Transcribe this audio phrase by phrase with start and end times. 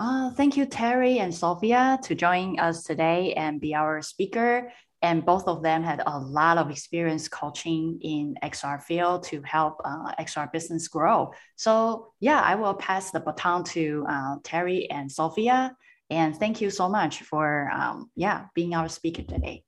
[0.00, 4.72] Uh, thank you, Terry and Sophia, to join us today and be our speaker.
[5.02, 9.80] And both of them had a lot of experience coaching in XR field to help
[9.84, 11.32] uh, XR business grow.
[11.56, 15.76] So yeah, I will pass the baton to uh, Terry and Sophia.
[16.10, 19.62] And thank you so much for um, yeah being our speaker today.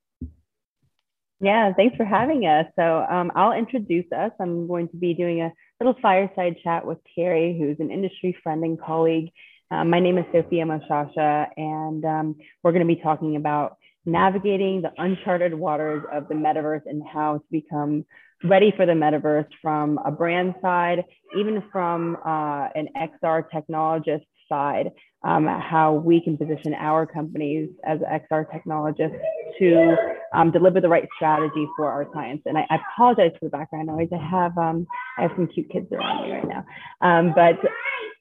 [1.39, 2.67] Yeah, thanks for having us.
[2.77, 4.33] So um, I'll introduce us.
[4.41, 8.65] I'm going to be doing a little fireside chat with Terry, who's an industry friend
[8.65, 9.33] and colleague.
[9.71, 14.83] Um, my name is Sophia Moshasha, and um, we're going to be talking about navigating
[14.83, 18.05] the uncharted waters of the metaverse and how to become
[18.45, 21.03] ready for the metaverse from a brand side,
[21.37, 24.93] even from uh, an XR technologist side,
[25.25, 29.17] um, how we can position our companies as XR technologists
[29.59, 29.97] to
[30.33, 32.45] um, deliver the right strategy for our clients.
[32.47, 34.11] And I, I apologize for the background noise.
[34.13, 34.87] I have um,
[35.19, 36.65] I have some cute kids around me right now.
[37.01, 37.57] Um, but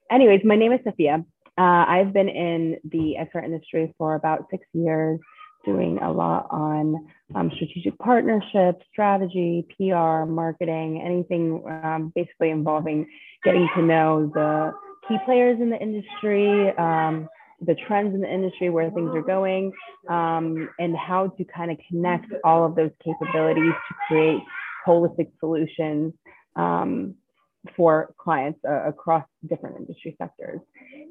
[0.10, 1.24] anyways, my name is Sophia.
[1.58, 5.20] Uh, I've been in the XR industry for about six years,
[5.64, 13.08] doing a lot on um, strategic partnerships, strategy, PR, marketing, anything um, basically involving
[13.44, 14.74] getting to know the
[15.08, 17.28] key players in the industry, um,
[17.62, 19.72] the trends in the industry, where things are going,
[20.10, 24.42] um, and how to kind of connect all of those capabilities to create
[24.86, 26.14] holistic solutions
[26.56, 27.16] um,
[27.76, 30.60] for clients uh, across different industry sectors.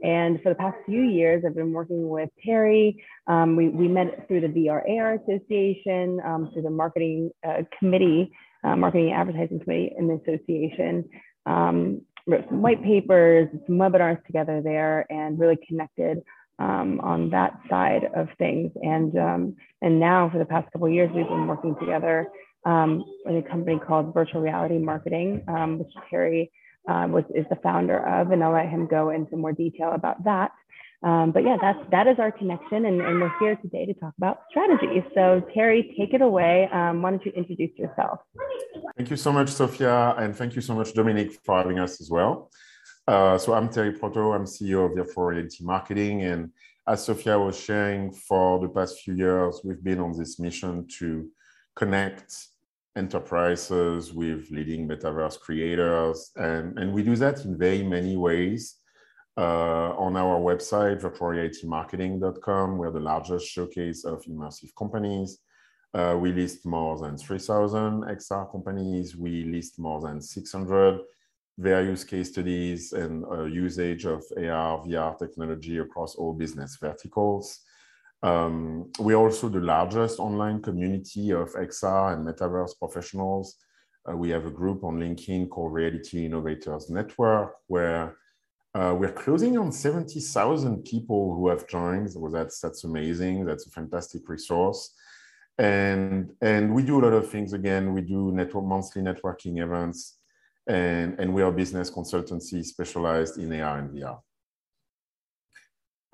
[0.02, 3.02] And for the past few years, I've been working with Terry.
[3.26, 8.32] Um, we, we met through the VRAR Association, um, through the marketing uh, committee,
[8.64, 11.08] uh, marketing advertising committee in the association.
[11.46, 16.18] Um, wrote some white papers, some webinars together there, and really connected
[16.58, 18.72] um, on that side of things.
[18.82, 22.28] And um, and now for the past couple years, we've been working together
[22.64, 26.50] um, in a company called Virtual Reality Marketing, um, which Terry
[26.88, 30.24] uh, was is the founder of, and I'll let him go into more detail about
[30.24, 30.52] that.
[31.02, 34.14] Um, but yeah, that's that is our connection, and, and, we're here today to talk
[34.16, 35.04] about strategy.
[35.14, 36.68] So Terry, take it away.
[36.72, 38.20] Um, why don't you introduce yourself?
[38.96, 42.08] Thank you so much, Sophia, and thank you so much, Dominic, for having us as
[42.10, 42.50] well.
[43.06, 44.32] Uh, so I'm Terry Proto.
[44.32, 46.50] I'm CEO of Virtual Reality Marketing, and
[46.88, 51.28] as Sophia was sharing, for the past few years, we've been on this mission to
[51.76, 52.32] connect
[52.96, 58.76] enterprises with leading metaverse creators, and, and we do that in very many ways.
[59.36, 65.38] Uh, on our website, virtualrealitymarketing.com, we're the largest showcase of immersive companies.
[65.92, 69.16] Uh, we list more than 3,000 XR companies.
[69.16, 71.00] We list more than 600
[71.58, 77.60] various case studies and uh, usage of AR, VR technology across all business verticals.
[78.24, 83.56] Um, we're also the largest online community of XR and metaverse professionals.
[84.10, 88.16] Uh, we have a group on LinkedIn called Reality Innovators Network, where
[88.74, 92.12] uh, we're closing on 70,000 people who have joined.
[92.12, 93.44] So that's, that's amazing.
[93.44, 94.94] That's a fantastic resource.
[95.58, 97.52] And, and we do a lot of things.
[97.52, 100.16] Again, we do network, monthly networking events,
[100.66, 104.18] and, and we are a business consultancy specialized in AR and VR.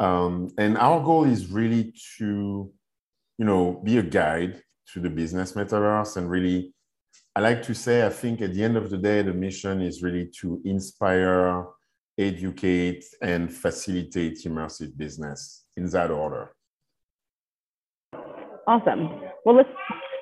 [0.00, 2.72] Um, and our goal is really to,
[3.38, 4.62] you know, be a guide
[4.92, 6.74] to the business metaverse and really,
[7.36, 10.02] I like to say, I think at the end of the day, the mission is
[10.02, 11.66] really to inspire
[12.20, 16.52] educate, and facilitate immersive business in that order.
[18.66, 19.22] Awesome.
[19.44, 19.70] Well, let's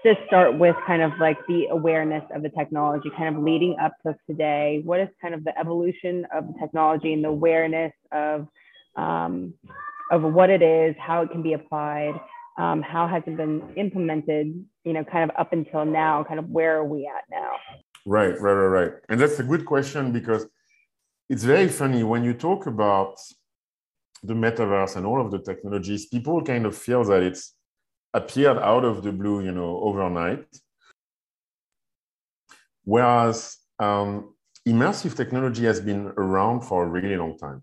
[0.04, 3.92] just start with kind of like the awareness of the technology, kind of leading up
[4.06, 4.80] to today.
[4.84, 8.46] What is kind of the evolution of the technology and the awareness of
[8.98, 9.54] um,
[10.10, 12.14] of what it is, how it can be applied,
[12.58, 14.46] um, how has it been implemented,
[14.84, 17.52] you know, kind of up until now, kind of where are we at now?
[18.04, 18.92] Right, right, right, right.
[19.08, 20.46] And that's a good question because
[21.28, 23.14] it's very funny when you talk about
[24.22, 27.54] the metaverse and all of the technologies, people kind of feel that it's
[28.12, 30.46] appeared out of the blue, you know, overnight.
[32.84, 34.34] Whereas um,
[34.66, 37.62] immersive technology has been around for a really long time,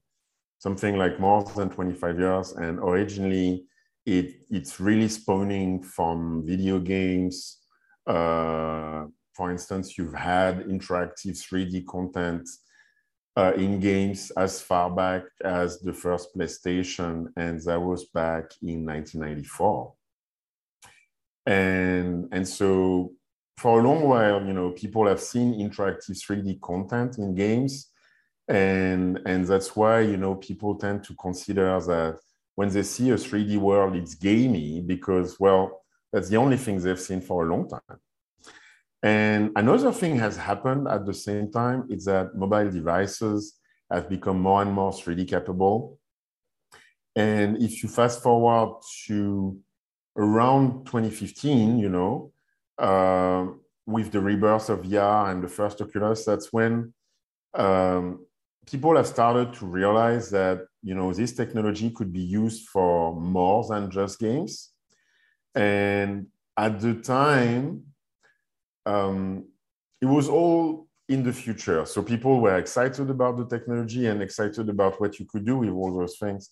[0.66, 2.54] something like more than 25 years.
[2.54, 3.66] And originally,
[4.04, 7.60] it, it's really spawning from video games.
[8.08, 12.50] Uh, for instance, you've had interactive 3D content
[13.36, 18.88] uh, in games as far back as the first PlayStation, and that was back in
[18.88, 19.94] 1994.
[21.46, 23.12] And, and so
[23.60, 27.92] for a long while, you know, people have seen interactive 3D content in games.
[28.48, 32.20] And, and that's why, you know, people tend to consider that
[32.56, 35.84] when they see a 3D world, it's gamey because, well,
[36.14, 38.00] that's the only thing they've seen for a long time.
[39.04, 43.60] And another thing has happened at the same time is that mobile devices
[43.92, 46.00] have become more and more 3D capable.
[47.16, 49.58] And if you fast forward to
[50.18, 52.32] around 2015, you know,
[52.78, 53.46] uh,
[53.86, 56.94] with the rebirth of VR and the first Oculus, that's when
[57.54, 58.26] um,
[58.66, 63.66] people have started to realize that you know this technology could be used for more
[63.68, 64.72] than just games.
[65.54, 66.28] And
[66.58, 67.84] at the time,
[68.86, 69.46] um,
[70.02, 71.86] it was all in the future.
[71.86, 75.70] So people were excited about the technology and excited about what you could do with
[75.70, 76.50] all those things.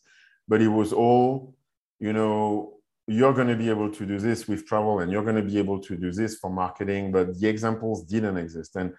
[0.47, 1.55] But it was all,
[1.99, 2.73] you know,
[3.07, 5.57] you're going to be able to do this with travel and you're going to be
[5.57, 7.11] able to do this for marketing.
[7.11, 8.75] But the examples didn't exist.
[8.75, 8.93] And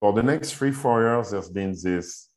[0.00, 2.28] for the next three, four years, there's been this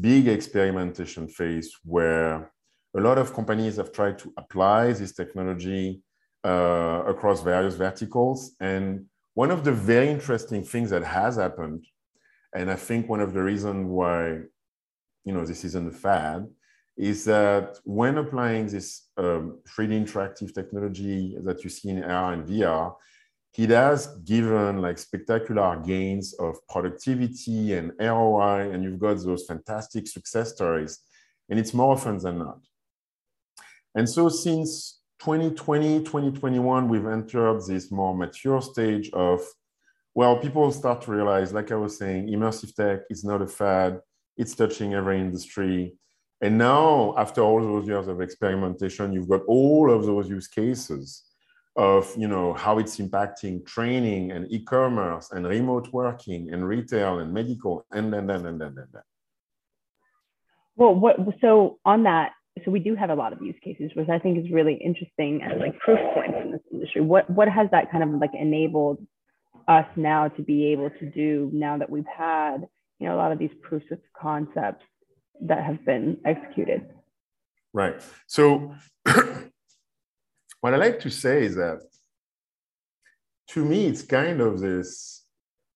[0.00, 2.50] big experimentation phase where
[2.96, 6.02] a lot of companies have tried to apply this technology
[6.44, 8.52] uh, across various verticals.
[8.60, 11.86] And one of the very interesting things that has happened,
[12.54, 14.40] and I think one of the reasons why,
[15.24, 16.46] you know, this isn't a fad,
[16.96, 22.46] is that when applying this um, 3D interactive technology that you see in AR and
[22.46, 22.94] VR,
[23.58, 30.06] it has given like spectacular gains of productivity and ROI, and you've got those fantastic
[30.08, 31.00] success stories,
[31.50, 32.60] and it's more often than not.
[33.94, 39.40] And so since 2020, 2021, we've entered this more mature stage of,
[40.14, 44.00] well, people start to realize, like I was saying, immersive tech is not a fad,
[44.36, 45.94] it's touching every industry.
[46.40, 51.22] And now, after all those years of experimentation, you've got all of those use cases
[51.76, 57.32] of you know how it's impacting training and e-commerce and remote working and retail and
[57.32, 59.02] medical and then then and then and then.
[60.76, 62.32] Well what so on that
[62.64, 65.42] so we do have a lot of use cases which i think is really interesting
[65.42, 67.00] as like proof points in this industry.
[67.00, 68.98] What what has that kind of like enabled
[69.66, 72.66] us now to be able to do now that we've had
[72.98, 74.84] you know a lot of these proofs of concepts
[75.40, 76.86] that have been executed?
[77.72, 78.02] Right.
[78.26, 78.74] So
[80.62, 81.80] what I like to say is that
[83.48, 85.24] to me, it's kind of this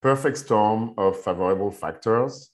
[0.01, 2.53] perfect storm of favorable factors.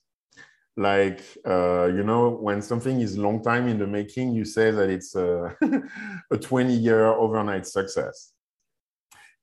[0.74, 4.88] Like, uh, you know, when something is long time in the making, you say that
[4.88, 5.54] it's a,
[6.30, 8.32] a 20 year overnight success.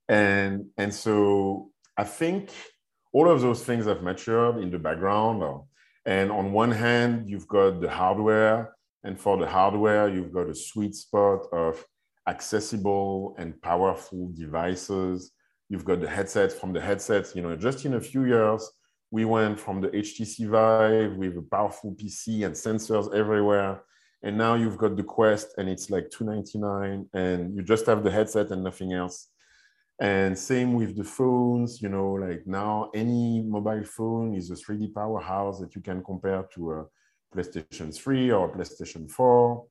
[0.07, 2.49] And, and so I think
[3.13, 5.43] all of those things have matured in the background.
[6.07, 8.73] And on one hand, you've got the hardware.
[9.03, 11.85] And for the hardware, you've got a sweet spot of
[12.27, 15.31] accessible and powerful devices.
[15.69, 18.69] You've got the headsets from the headsets, you know, just in a few years,
[19.11, 23.83] we went from the HTC Vive with a powerful PC and sensors everywhere.
[24.21, 28.11] And now you've got the Quest and it's like 299 and you just have the
[28.11, 29.29] headset and nothing else.
[30.01, 34.93] And same with the phones, you know, like now any mobile phone is a 3D
[34.93, 36.85] powerhouse that you can compare to a
[37.35, 39.65] PlayStation 3 or a PlayStation 4.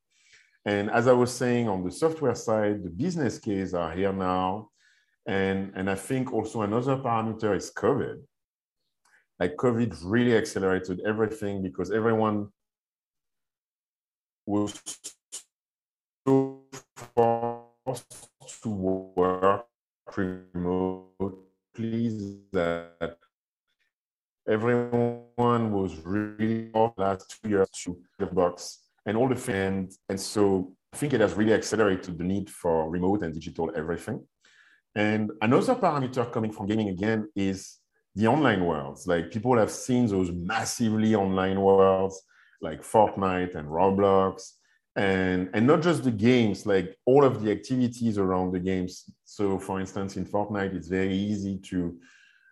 [0.65, 4.71] And as I was saying on the software side, the business case are here now.
[5.27, 8.23] And, and I think also another parameter is COVID.
[9.39, 12.49] Like COVID really accelerated everything because everyone
[14.47, 14.81] was
[16.27, 16.63] so
[16.97, 18.29] forced
[18.63, 19.67] to work
[20.17, 21.21] remotely
[22.53, 23.19] that
[24.49, 29.99] everyone was really off last two years to the box and all the things.
[30.11, 34.23] And so I think it has really accelerated the need for remote and digital everything.
[34.95, 37.79] And another parameter coming from gaming again is
[38.15, 39.07] the online worlds.
[39.07, 42.21] Like people have seen those massively online worlds
[42.61, 44.53] like Fortnite and Roblox.
[44.95, 49.05] And, and not just the games, like all of the activities around the games.
[49.25, 51.97] So, for instance, in Fortnite, it's very easy to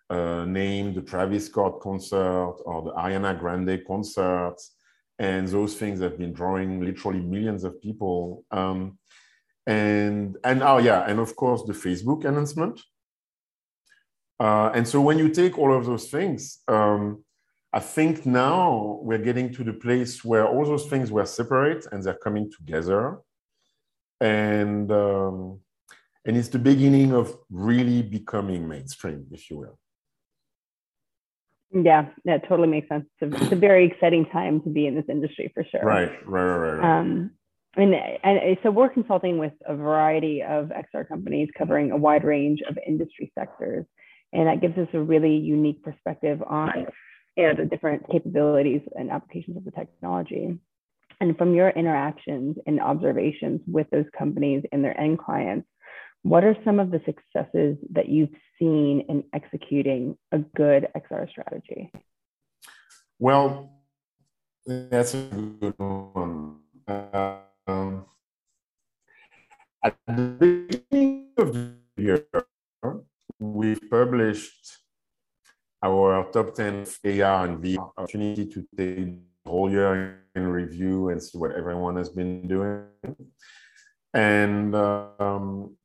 [0.09, 4.76] uh, name the Travis Scott concert or the Ariana Grande concerts
[5.19, 8.45] and those things have been drawing literally millions of people.
[8.51, 8.97] Um,
[9.65, 12.79] and and oh yeah, and of course the Facebook announcement.
[14.39, 17.23] Uh, and so when you take all of those things, um,
[17.73, 22.03] I think now we're getting to the place where all those things were separate and
[22.03, 23.17] they're coming together,
[24.21, 25.59] and um,
[26.25, 29.79] and it's the beginning of really becoming mainstream, if you will.
[31.71, 33.05] Yeah, that totally makes sense.
[33.19, 35.81] It's a, it's a, very exciting time to be in this industry for sure.
[35.81, 36.99] Right, right, right, right.
[36.99, 37.31] Um,
[37.75, 42.61] and, and so we're consulting with a variety of XR companies covering a wide range
[42.67, 43.85] of industry sectors.
[44.33, 46.87] And that gives us a really unique perspective on
[47.35, 50.57] you know, the different capabilities and applications of the technology.
[51.19, 55.67] And from your interactions and observations with those companies and their end clients,
[56.23, 58.29] what are some of the successes that you've
[58.59, 61.91] Seen in executing a good XR strategy?
[63.19, 63.69] Well,
[64.65, 65.27] that's a
[65.59, 66.57] good one.
[66.87, 68.05] Um,
[69.83, 72.25] at the beginning of the year,
[73.39, 74.77] we published
[75.83, 81.21] our top 10 AR and VR opportunity to take the whole year and review and
[81.21, 82.85] see what everyone has been doing.
[84.13, 85.75] And um,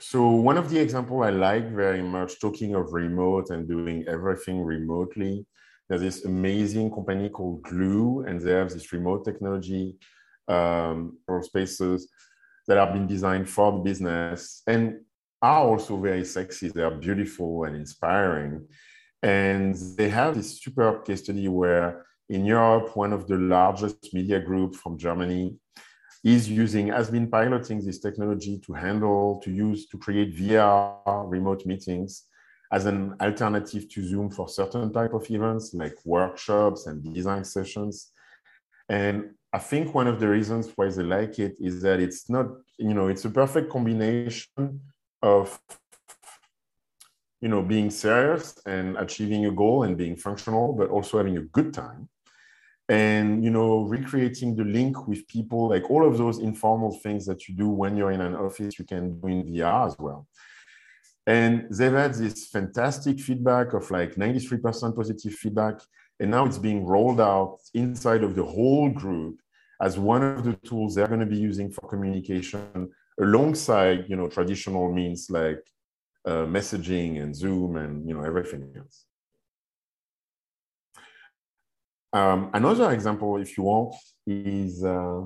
[0.00, 4.62] so one of the example I like very much, talking of remote and doing everything
[4.62, 5.46] remotely,
[5.88, 9.96] there's this amazing company called Glue, and they have this remote technology
[10.48, 12.08] um, for spaces
[12.66, 15.00] that have been designed for the business and
[15.42, 16.68] are also very sexy.
[16.68, 18.66] They are beautiful and inspiring.
[19.22, 24.40] And they have this superb case study where in Europe, one of the largest media
[24.40, 25.56] groups from Germany
[26.22, 31.64] is using, has been piloting this technology to handle, to use, to create VR remote
[31.64, 32.24] meetings
[32.72, 38.12] as an alternative to Zoom for certain type of events like workshops and design sessions.
[38.88, 42.46] And I think one of the reasons why they like it is that it's not,
[42.78, 44.80] you know, it's a perfect combination
[45.22, 45.60] of,
[47.40, 51.42] you know, being serious and achieving a goal and being functional, but also having a
[51.42, 52.08] good time.
[52.90, 57.46] And, you know, recreating the link with people, like all of those informal things that
[57.46, 60.26] you do when you're in an office, you can do in VR as well.
[61.24, 65.80] And they've had this fantastic feedback of like 93% positive feedback.
[66.18, 69.38] And now it's being rolled out inside of the whole group
[69.80, 74.26] as one of the tools they're going to be using for communication alongside, you know,
[74.26, 75.62] traditional means like
[76.26, 79.06] uh, messaging and Zoom and, you know, everything else.
[82.12, 83.94] Um, another example, if you want,
[84.26, 85.22] is uh,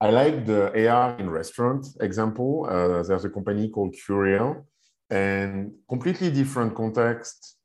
[0.00, 2.66] I like the AR in restaurant example.
[2.70, 4.64] Uh, there's a company called QReal
[5.10, 7.56] and completely different context.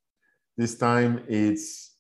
[0.58, 1.96] This time it's,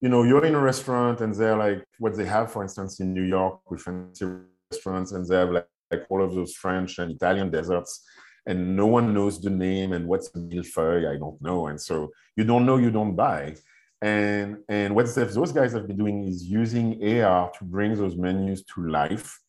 [0.00, 3.14] you know, you're in a restaurant and they're like what they have, for instance, in
[3.14, 4.26] New York with fancy
[4.70, 8.04] restaurants and they have like, like all of those French and Italian desserts
[8.46, 11.68] and no one knows the name and what's a millefeuille, I don't know.
[11.68, 13.54] And so you don't know, you don't buy.
[14.00, 18.62] And, and what those guys have been doing is using AR to bring those menus
[18.64, 19.40] to life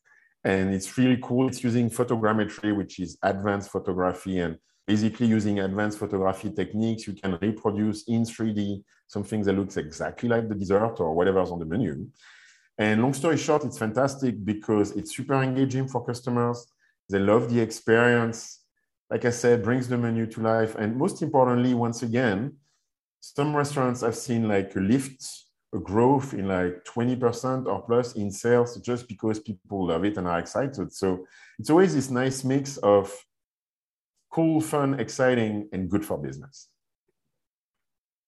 [0.43, 1.47] and it's really cool.
[1.47, 7.37] It's using photogrammetry, which is advanced photography, and basically using advanced photography techniques, you can
[7.41, 12.07] reproduce in 3D something that looks exactly like the dessert or whatever's on the menu.
[12.77, 16.65] And long story short, it's fantastic because it's super engaging for customers.
[17.09, 18.61] They love the experience.
[19.09, 20.75] Like I said, brings the menu to life.
[20.75, 22.55] And most importantly, once again,
[23.19, 25.23] some restaurants I've seen like a lift
[25.73, 30.27] a growth in like 20% or plus in sales just because people love it and
[30.27, 30.91] are excited.
[30.91, 31.27] So
[31.59, 33.13] it's always this nice mix of
[34.31, 36.69] cool, fun, exciting, and good for business.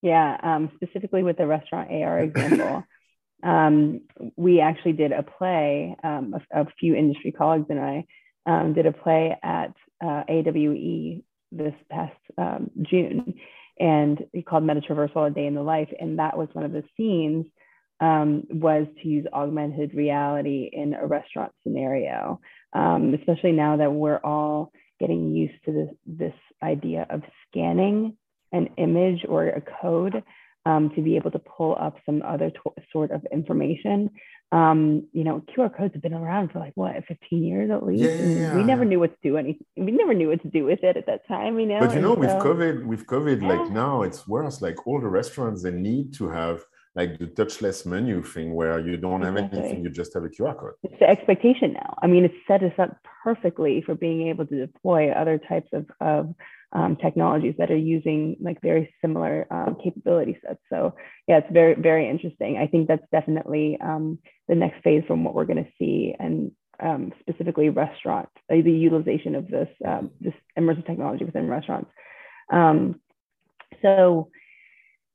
[0.01, 2.83] Yeah, um, specifically with the restaurant AR example,
[3.43, 4.01] um,
[4.35, 8.05] we actually did a play, um, a, a, few industry colleagues and I
[8.45, 13.33] um, did a play at uh, AWE this past um, June
[13.79, 15.89] and he called Metatraversal A Day in the Life.
[15.99, 17.45] And that was one of the scenes
[17.99, 22.39] um, was to use augmented reality in a restaurant scenario,
[22.73, 28.17] um, especially now that we're all getting used to this, this idea of scanning
[28.51, 30.23] an image or a code
[30.65, 32.51] um, to be able to pull up some other
[32.91, 34.09] sort of information
[34.51, 38.03] um, you know, QR codes have been around for like what, 15 years at least.
[38.03, 39.65] Yeah, yeah, we never knew what to do anything.
[39.77, 41.79] We never knew what to do with it at that time, you know.
[41.79, 43.47] But you know, with COVID, with COVID, yeah.
[43.47, 44.61] like now it's worse.
[44.61, 46.65] Like all the restaurants, they need to have
[46.95, 49.59] like the touchless menu thing where you don't have exactly.
[49.59, 50.73] anything, you just have a QR code.
[50.83, 51.97] It's the expectation now.
[52.01, 55.85] I mean, it's set us up perfectly for being able to deploy other types of,
[56.01, 56.35] of
[56.73, 60.61] um, technologies that are using like very similar um, capability sets.
[60.69, 60.95] So
[61.27, 62.57] yeah, it's very, very interesting.
[62.57, 66.51] I think that's definitely um, the next phase from what we're going to see and
[66.79, 71.91] um, specifically restaurant, uh, the utilization of this, um, this immersive technology within restaurants.
[72.51, 72.99] Um,
[73.81, 74.29] so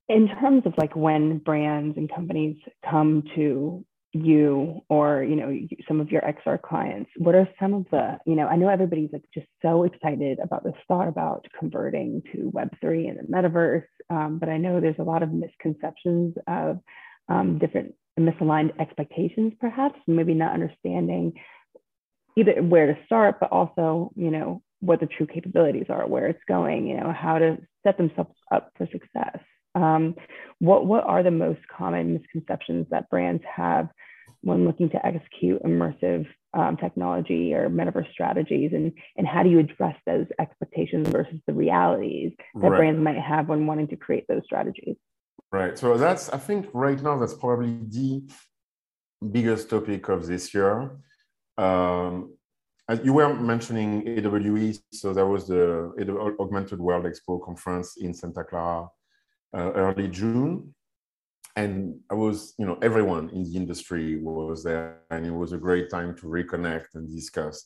[0.09, 2.57] in terms of like when brands and companies
[2.89, 5.55] come to you or you know
[5.87, 7.11] some of your xr clients?
[7.17, 10.65] What are some of the you know i know everybody's like just so excited about
[10.65, 15.05] this thought about converting to web3 and the metaverse um, but i know there's a
[15.05, 16.81] lot of misconceptions of
[17.29, 21.33] um, different misaligned expectations perhaps maybe not understanding
[22.37, 26.45] either where to start but also you know what the true capabilities are where it's
[26.49, 29.39] going you know how to set themselves up for success
[29.77, 30.15] um,
[30.59, 33.89] what, what are the most common misconceptions that brands have
[34.41, 38.73] when looking to execute immersive um, technology or metaverse strategies?
[38.73, 42.79] And, and how do you address those expectations versus the realities that right.
[42.79, 44.97] brands might have when wanting to create those strategies?
[45.53, 45.79] Right.
[45.79, 48.25] So that's i think right now that's probably the
[49.31, 50.99] biggest topic of this year.
[51.57, 52.37] Um,
[53.03, 53.91] you were mentioning
[54.27, 55.93] awe so there was the
[56.41, 58.89] augmented world expo conference in santa clara
[59.55, 60.75] uh, early June.
[61.57, 65.59] And I was, you know, everyone in the industry was there, and it was a
[65.59, 67.65] great time to reconnect and discuss.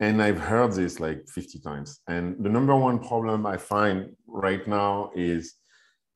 [0.00, 2.00] And I've heard this like 50 times.
[2.08, 5.54] And the number one problem I find right now is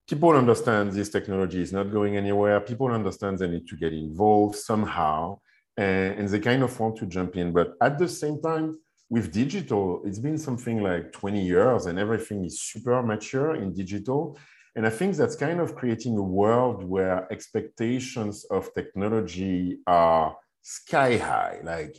[0.08, 2.60] people understand this technology is not going anywhere.
[2.60, 5.38] People understand they need to get involved somehow,
[5.76, 7.52] and, and they kind of want to jump in.
[7.52, 12.44] But at the same time, with digital, it's been something like 20 years and everything
[12.44, 14.36] is super mature in digital.
[14.76, 21.16] And I think that's kind of creating a world where expectations of technology are sky
[21.16, 21.60] high.
[21.64, 21.98] Like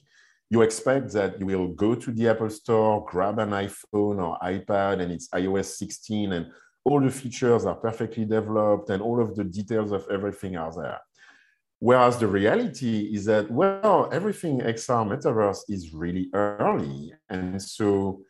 [0.52, 5.02] you expect that you will go to the Apple Store, grab an iPhone or iPad,
[5.02, 6.52] and it's iOS 16, and
[6.86, 11.00] all the features are perfectly developed, and all of the details of everything are there.
[11.80, 17.14] Whereas the reality is that, well, everything XR metaverse is really early.
[17.30, 18.22] And so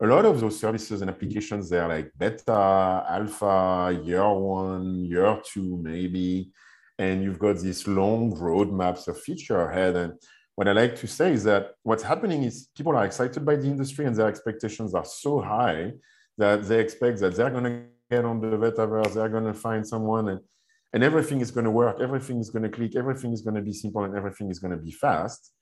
[0.00, 5.78] a lot of those services and applications, they're like beta, alpha, year one, year two,
[5.82, 6.50] maybe.
[6.98, 9.96] And you've got these long roadmaps of feature ahead.
[9.96, 10.12] And
[10.54, 13.66] what I like to say is that what's happening is people are excited by the
[13.66, 15.92] industry and their expectations are so high
[16.36, 19.86] that they expect that they're going to get on the metaverse, they're going to find
[19.86, 20.40] someone and
[20.92, 23.62] and everything is going to work everything is going to click everything is going to
[23.62, 25.52] be simple and everything is going to be fast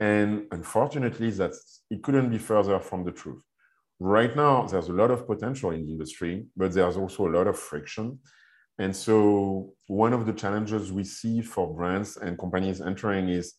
[0.00, 3.42] and unfortunately that's it couldn't be further from the truth
[4.00, 7.46] right now there's a lot of potential in the industry but there's also a lot
[7.46, 8.18] of friction
[8.78, 13.54] and so one of the challenges we see for brands and companies entering is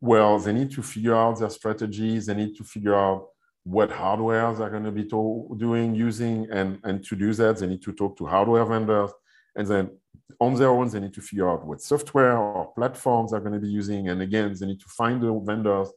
[0.00, 3.28] well they need to figure out their strategies they need to figure out
[3.64, 7.66] what hardware they're going to be to- doing using and and to do that they
[7.66, 9.10] need to talk to hardware vendors
[9.56, 9.90] and then
[10.38, 13.58] on their own, they need to figure out what software or platforms they're going to
[13.58, 14.08] be using.
[14.08, 15.88] And again, they need to find the vendors.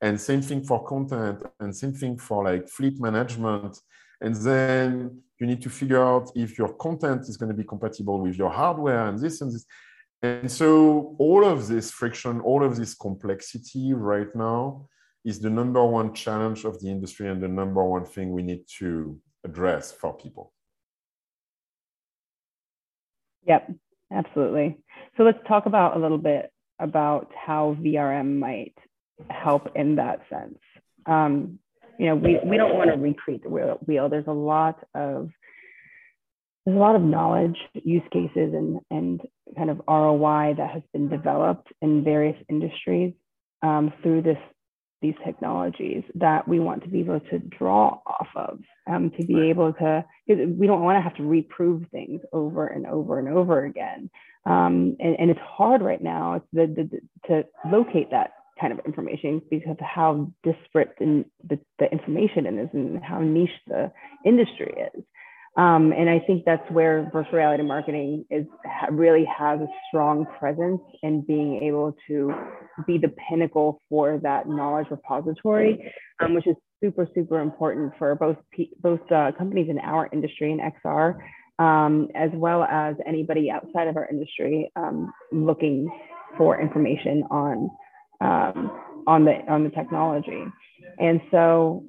[0.00, 3.78] And same thing for content and same thing for like fleet management.
[4.20, 8.20] And then you need to figure out if your content is going to be compatible
[8.20, 9.66] with your hardware and this and this.
[10.22, 14.88] And so all of this friction, all of this complexity right now
[15.24, 18.64] is the number one challenge of the industry and the number one thing we need
[18.78, 20.52] to address for people.
[23.46, 23.72] Yep,
[24.12, 24.78] absolutely.
[25.16, 28.74] So let's talk about a little bit about how VRM might
[29.30, 30.58] help in that sense.
[31.06, 31.58] Um,
[31.98, 34.08] you know, we, we don't want to recreate the wheel.
[34.08, 35.30] There's a lot of
[36.64, 39.20] there's a lot of knowledge, use cases, and and
[39.56, 43.14] kind of ROI that has been developed in various industries
[43.62, 44.38] um, through this
[45.00, 48.58] these technologies that we want to be able to draw off of
[48.90, 49.50] um, to be right.
[49.50, 53.64] able to we don't want to have to reprove things over and over and over
[53.64, 54.10] again
[54.44, 59.42] um, and, and, it's hard right now the, the, to locate that kind of information
[59.50, 61.24] because of how disparate the,
[61.78, 63.90] the information is and how niche the
[64.24, 65.02] industry is.
[65.56, 68.46] Um, and I think that's where virtual reality marketing is
[68.92, 72.32] really has a strong presence in being able to
[72.86, 78.36] be the pinnacle for that knowledge repository, um, which is super super important for both
[78.80, 81.16] both uh, companies in our industry in XR,
[81.58, 85.90] um, as well as anybody outside of our industry um, looking
[86.36, 87.68] for information on
[88.20, 88.70] um,
[89.06, 90.44] on the on the technology.
[90.98, 91.84] And so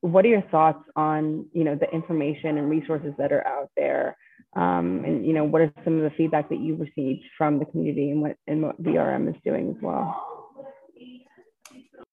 [0.00, 4.16] what are your thoughts on you know the information and resources that are out there?
[4.54, 7.64] Um, and you know what are some of the feedback that you've received from the
[7.66, 10.22] community and what and what vrm is doing as well?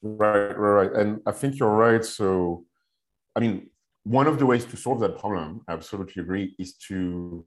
[0.02, 0.94] Right right right.
[0.94, 2.04] And i think you're right.
[2.04, 2.66] So
[3.36, 3.70] i mean
[4.04, 7.46] one of the ways to solve that problem I absolutely agree is to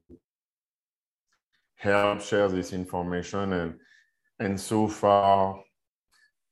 [1.77, 3.53] help share this information.
[3.53, 3.79] And
[4.39, 5.63] and so far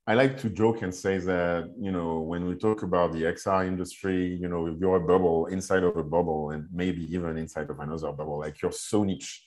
[0.07, 3.67] I like to joke and say that, you know, when we talk about the XR
[3.67, 7.71] industry, you know, if you're a bubble inside of a bubble and maybe even inside
[7.71, 9.43] of another bubble, like you're so niche.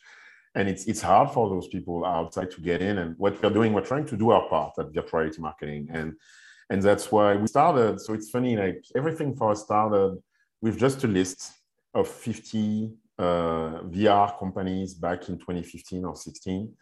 [0.56, 2.98] And it's it's hard for those people outside to get in.
[2.98, 5.88] And what we're doing, we're trying to do our part at virtuality marketing.
[5.92, 6.14] And
[6.70, 8.00] and that's why we started.
[8.00, 10.18] So it's funny, like everything for us started
[10.60, 11.52] with just a list
[11.94, 13.22] of 50 uh,
[13.84, 16.74] VR companies back in 2015 or 16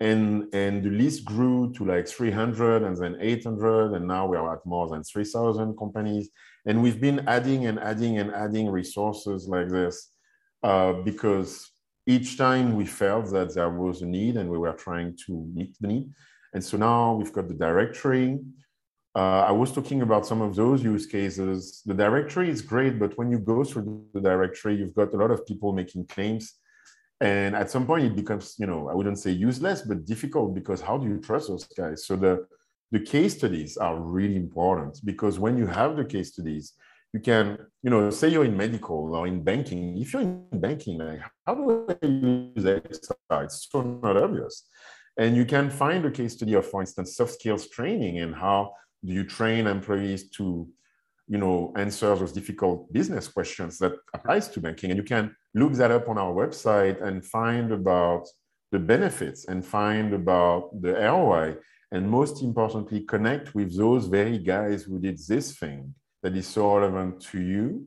[0.00, 4.54] and and the list grew to like 300 and then 800 and now we are
[4.54, 6.30] at more than 3000 companies.
[6.66, 10.10] And we've been adding and adding and adding resources like this
[10.62, 11.72] uh, because
[12.06, 15.76] each time we felt that there was a need and we were trying to meet
[15.80, 16.10] the need.
[16.54, 18.38] And so now we've got the directory.
[19.16, 21.82] Uh, i was talking about some of those use cases.
[21.84, 25.32] The directory is great but when you go through the directory you've got a lot
[25.32, 26.54] of people making claims
[27.20, 30.80] and at some point, it becomes, you know, I wouldn't say useless, but difficult because
[30.80, 32.06] how do you trust those guys?
[32.06, 32.46] So the,
[32.92, 36.74] the case studies are really important because when you have the case studies,
[37.12, 39.98] you can, you know, say you're in medical or in banking.
[39.98, 43.44] If you're in banking, like how do I use XR?
[43.44, 44.68] It's so not obvious.
[45.16, 48.74] And you can find a case study of, for instance, soft skills training and how
[49.04, 50.68] do you train employees to,
[51.28, 54.90] you know, answer those difficult business questions that applies to banking.
[54.90, 58.26] And you can look that up on our website and find about
[58.72, 61.56] the benefits and find about the ROI.
[61.92, 66.76] And most importantly, connect with those very guys who did this thing that is so
[66.76, 67.86] relevant to you.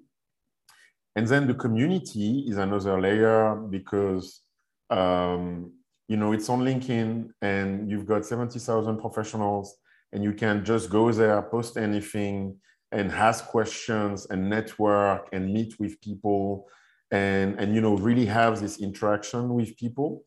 [1.16, 4.42] And then the community is another layer because
[4.90, 5.74] um,
[6.08, 9.76] you know it's on LinkedIn and you've got 70,000 professionals
[10.14, 12.58] and you can just go there, post anything
[12.92, 16.68] and ask questions and network and meet with people
[17.12, 20.24] and, and you know really have this interaction with people.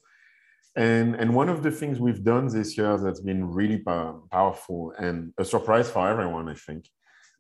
[0.77, 5.33] And, and one of the things we've done this year that's been really powerful and
[5.39, 6.87] a surprise for everyone, I think,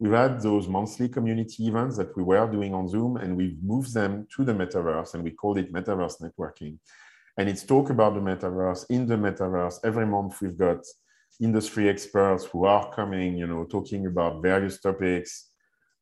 [0.00, 3.94] We've had those monthly community events that we were doing on Zoom, and we've moved
[3.94, 6.78] them to the metaverse, and we called it Metaverse Networking.
[7.38, 9.78] And it's talk about the metaverse in the metaverse.
[9.84, 10.84] Every month, we've got
[11.40, 15.50] industry experts who are coming, you know, talking about various topics,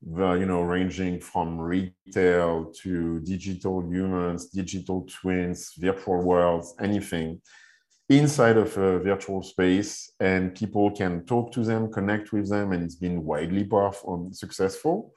[0.03, 7.41] the, you know, ranging from retail to digital humans, digital twins, virtual worlds, anything
[8.09, 12.83] inside of a virtual space and people can talk to them, connect with them, and
[12.83, 15.15] it's been widely powerful um, and successful.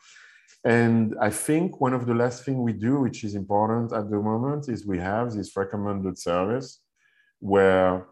[0.64, 4.18] And I think one of the last thing we do, which is important at the
[4.18, 6.80] moment, is we have this recommended service
[7.40, 8.08] where,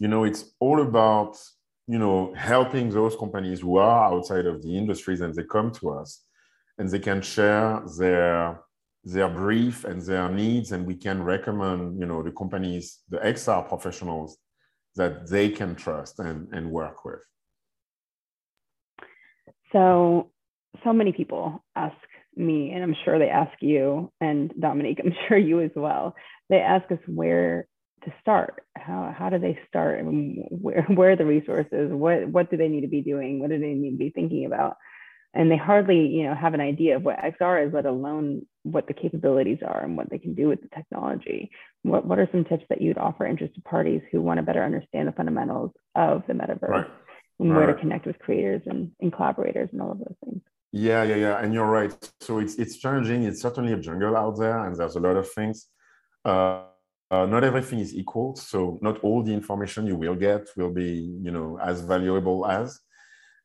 [0.00, 1.38] you know, it's all about,
[1.86, 5.90] you know, helping those companies who are outside of the industries and they come to
[5.90, 6.24] us
[6.78, 8.62] and they can share their
[9.04, 10.72] their brief and their needs.
[10.72, 14.38] And we can recommend you know the companies the xr professionals
[14.96, 17.22] that they can trust and, and work with.
[19.72, 20.30] So
[20.82, 21.96] so many people ask
[22.36, 26.14] me and i'm sure they ask you and dominique i'm sure you as well.
[26.48, 27.66] They ask us where
[28.04, 28.64] to start?
[28.76, 31.90] How, how do they start and where, where are the resources?
[31.92, 33.40] What what do they need to be doing?
[33.40, 34.76] What do they need to be thinking about?
[35.32, 38.86] And they hardly you know have an idea of what xr is let alone what
[38.86, 41.50] the capabilities are and what they can do with the technology.
[41.82, 45.08] What, what are some tips that you'd offer interested parties who want to better understand
[45.08, 46.86] the fundamentals of the metaverse right.
[47.38, 47.74] and where right.
[47.74, 50.42] to connect with creators and, and collaborators and all of those things?
[50.72, 51.38] Yeah yeah yeah.
[51.38, 51.92] And you're right.
[52.20, 53.22] So it's it's challenging.
[53.24, 55.66] It's certainly a jungle out there and there's a lot of things.
[56.24, 56.64] Uh,
[57.10, 61.16] uh, not everything is equal so not all the information you will get will be
[61.22, 62.80] you know as valuable as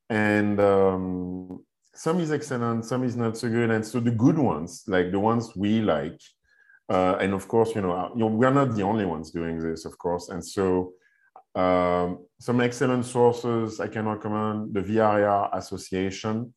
[0.09, 1.63] and um,
[1.95, 3.71] some is excellent, some is not so good.
[3.71, 6.19] And so the good ones, like the ones we like,
[6.89, 9.31] uh, and of course, you know, uh, you know, we are not the only ones
[9.31, 10.29] doing this, of course.
[10.29, 10.93] And so
[11.55, 14.73] um, some excellent sources I can recommend.
[14.73, 16.53] The VRAR Association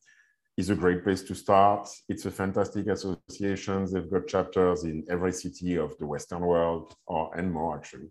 [0.59, 1.89] is a great place to start.
[2.09, 3.87] It's a fantastic association.
[3.91, 8.11] They've got chapters in every city of the Western world, or and more actually.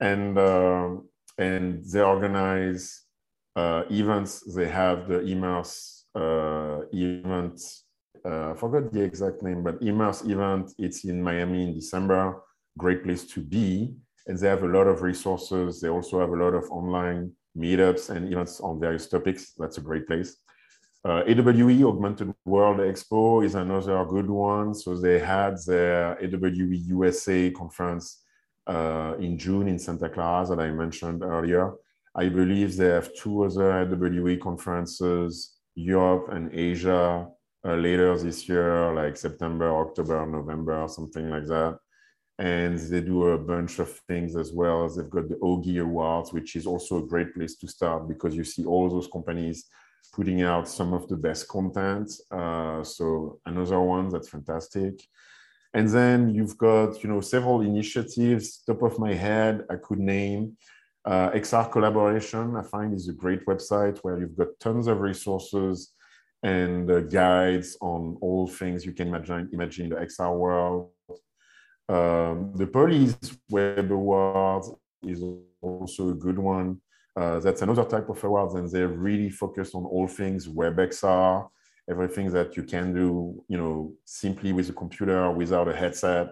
[0.00, 0.96] And uh,
[1.38, 3.04] and they organize
[3.54, 4.32] uh, events.
[4.54, 7.60] They have the Immerse uh, event.
[8.24, 10.72] Uh, I forgot the exact name, but Immerse event.
[10.78, 12.42] It's in Miami in December.
[12.76, 13.94] Great place to be.
[14.26, 15.80] And they have a lot of resources.
[15.80, 19.52] They also have a lot of online meetups and events on various topics.
[19.56, 20.36] That's a great place.
[21.04, 24.74] Uh, AWE Augmented World Expo is another good one.
[24.74, 28.22] So they had their AWE USA conference
[28.66, 31.74] uh, in June in Santa Clara that I mentioned earlier.
[32.14, 37.28] I believe they have two other AWE conferences Europe and Asia
[37.64, 41.78] uh, later this year, like September, October, November, something like that.
[42.38, 44.88] And they do a bunch of things as well.
[44.88, 48.44] They've got the Auggie Awards, which is also a great place to start because you
[48.44, 49.66] see all those companies
[50.12, 52.10] putting out some of the best content.
[52.30, 55.02] Uh, so another one that's fantastic.
[55.74, 58.62] And then you've got, you know, several initiatives.
[58.66, 60.56] Top of my head, I could name
[61.06, 65.92] uh, XR Collaboration, I find, is a great website where you've got tons of resources
[66.42, 70.90] and uh, guides on all things you can imagine, imagine the XR world.
[71.88, 74.72] Um, the Polys Web Awards
[75.04, 75.22] is
[75.62, 76.80] also a good one.
[77.16, 81.48] Uh, that's another type of awards, and they're really focused on all things WebXR,
[81.88, 86.28] everything that you can do, you know, simply with a computer without a headset.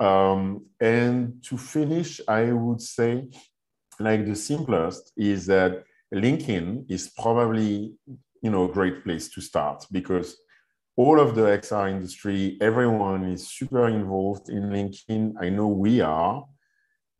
[0.00, 3.28] Um, and to finish, I would say
[4.00, 7.94] like the simplest is that LinkedIn is probably
[8.42, 10.36] you know a great place to start because
[10.96, 15.34] all of the XR industry, everyone is super involved in LinkedIn.
[15.40, 16.44] I know we are.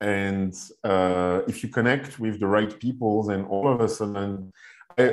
[0.00, 4.52] And uh, if you connect with the right people, then all of a sudden,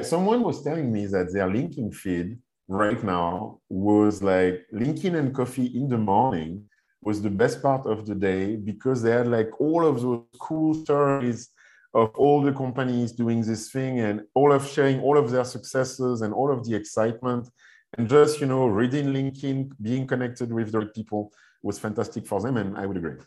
[0.03, 5.65] someone was telling me that their LinkedIn feed right now was like linkedin and coffee
[5.65, 6.63] in the morning
[7.01, 10.73] was the best part of the day because they had like all of those cool
[10.73, 11.49] stories
[11.93, 16.21] of all the companies doing this thing and all of sharing all of their successes
[16.21, 17.49] and all of the excitement.
[17.97, 22.39] And just you know reading linkedin being connected with the right people was fantastic for
[22.39, 23.17] them and i would agree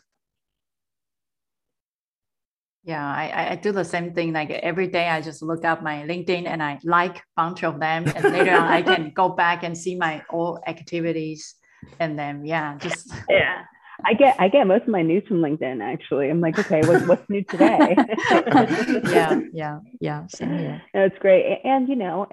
[2.85, 6.03] yeah I, I do the same thing like every day i just look up my
[6.03, 9.63] linkedin and i like a bunch of them and later on i can go back
[9.63, 11.55] and see my old activities
[11.99, 13.63] and then yeah just yeah
[14.03, 16.29] I get I get most of my news from LinkedIn actually.
[16.29, 17.95] I'm like, okay, what's what's new today?
[18.29, 20.27] yeah, yeah, yeah.
[20.27, 20.81] Same here.
[20.93, 22.27] No, it's great, and you know,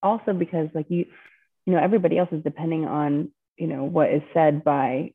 [0.00, 1.06] also because like you,
[1.66, 5.12] you know, everybody else is depending on you know what is said by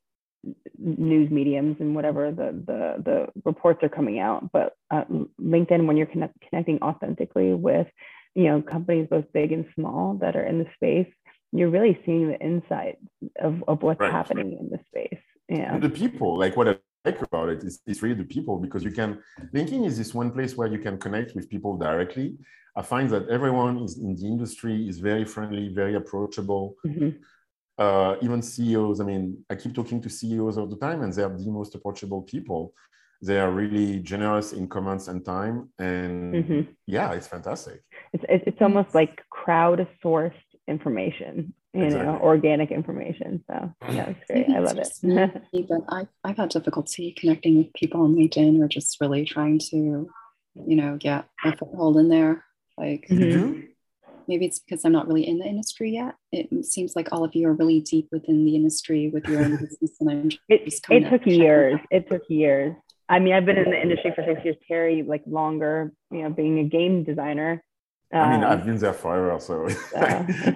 [0.77, 4.51] news mediums and whatever the the the reports are coming out.
[4.51, 5.05] But uh,
[5.41, 7.87] LinkedIn, when you're connect, connecting authentically with
[8.35, 11.11] you know companies both big and small that are in the space,
[11.53, 12.97] you're really seeing the insight
[13.39, 14.11] of of what's right.
[14.11, 16.75] happening in the space yeah the people like what i
[17.05, 19.19] like about it is, is really the people because you can
[19.53, 22.35] linkedin is this one place where you can connect with people directly
[22.75, 27.09] i find that everyone is in the industry is very friendly very approachable mm-hmm.
[27.77, 31.23] Uh, even ceos i mean i keep talking to ceos all the time and they
[31.23, 32.73] are the most approachable people.
[33.21, 36.61] They are really generous in comments and time and mm-hmm.
[36.87, 37.81] yeah it's fantastic.
[38.11, 40.33] It's, it's almost like crowdsourced
[40.67, 42.05] information you exactly.
[42.07, 43.43] know organic information.
[43.47, 44.49] So yeah it's great.
[44.49, 45.43] I love it.
[45.53, 49.59] me, but I, i've had difficulty connecting with people on linkedin or just really trying
[49.71, 50.09] to
[50.67, 52.43] you know get a foothold in there.
[52.77, 53.61] Like mm-hmm.
[54.27, 56.15] Maybe it's because i'm not really in the industry yet.
[56.31, 59.51] It seems like all of you are really deep within the industry with your own
[59.57, 61.79] business and i'm just it, it took years.
[61.91, 62.75] it took years.
[63.09, 64.57] I mean i've been in the industry for six years.
[64.67, 67.63] Terry like longer you know being a game designer
[68.11, 69.67] I mean, I've um, been there forever, so.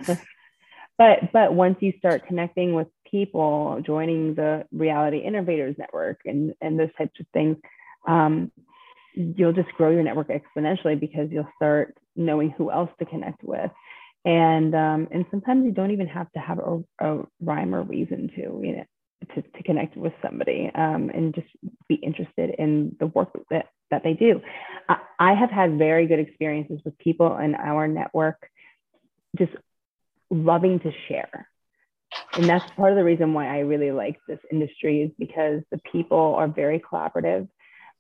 [0.98, 6.80] but but once you start connecting with people joining the reality innovators network and and
[6.80, 7.58] those types of things
[8.08, 8.52] um,
[9.14, 13.72] you'll just grow your network exponentially because you'll start knowing who else to connect with
[14.26, 18.30] and um, and sometimes you don't even have to have a, a rhyme or reason
[18.36, 18.84] to you know
[19.36, 21.48] to, to connect with somebody um, and just
[21.88, 24.42] be interested in the work that, that they do.
[24.88, 28.50] I, I have had very good experiences with people in our network
[29.38, 29.54] just
[30.30, 31.50] loving to share.
[32.34, 35.80] And that's part of the reason why I really like this industry is because the
[35.92, 37.48] people are very collaborative.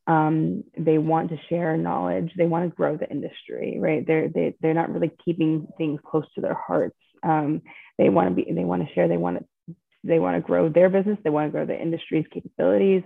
[0.08, 2.32] Um, they want to share knowledge.
[2.38, 4.06] They want to grow the industry, right?
[4.08, 6.96] They're they, they're not really keeping things close to their hearts.
[7.24, 7.62] Um,
[7.98, 8.52] they want to be.
[8.52, 9.08] They want to share.
[9.08, 9.76] They want to.
[10.04, 11.17] They want to grow their business.
[11.24, 13.04] They want to grow the industry's capabilities.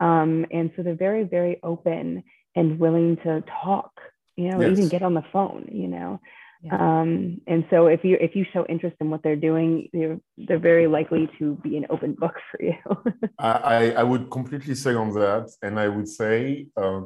[0.00, 3.92] Um, and so they're very very open and willing to talk.
[4.36, 4.72] You know, yes.
[4.72, 5.68] even get on the phone.
[5.72, 6.20] You know.
[6.64, 6.76] Yeah.
[6.76, 10.60] Um, and so if you if you show interest in what they're doing, they're they're
[10.60, 12.76] very likely to be an open book for you.
[13.38, 17.02] I, I would completely say on that, and I would say, uh,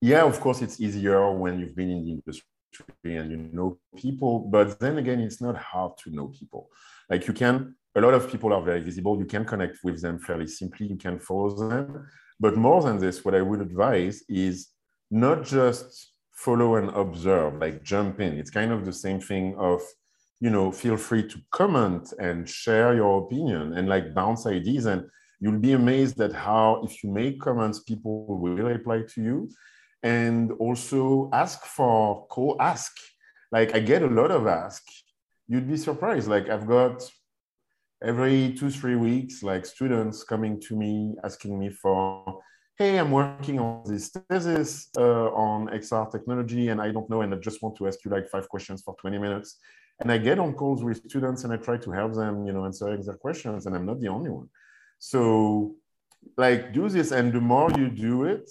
[0.00, 2.46] yeah, of course, it's easier when you've been in the industry
[3.04, 6.70] and you know people, but then again, it's not hard to know people.
[7.10, 9.18] Like you can, a lot of people are very visible.
[9.18, 10.86] You can connect with them fairly simply.
[10.86, 12.08] You can follow them,
[12.40, 14.68] but more than this, what I would advise is
[15.10, 18.38] not just follow and observe, like jump in.
[18.38, 19.80] It's kind of the same thing of,
[20.40, 24.86] you know, feel free to comment and share your opinion and like bounce ideas.
[24.86, 25.06] And
[25.40, 29.50] you'll be amazed at how, if you make comments, people will reply to you.
[30.02, 32.92] And also ask for co ask.
[33.50, 34.82] Like I get a lot of ask.
[35.46, 36.28] You'd be surprised.
[36.28, 37.02] Like I've got
[38.02, 42.33] every two, three weeks, like students coming to me asking me for
[42.76, 47.32] hey, I'm working on this thesis uh, on XR technology and I don't know, and
[47.32, 49.58] I just want to ask you like five questions for 20 minutes.
[50.00, 52.64] And I get on calls with students and I try to help them, you know,
[52.64, 54.48] answering their questions, and I'm not the only one.
[54.98, 55.76] So,
[56.36, 58.50] like, do this, and the more you do it,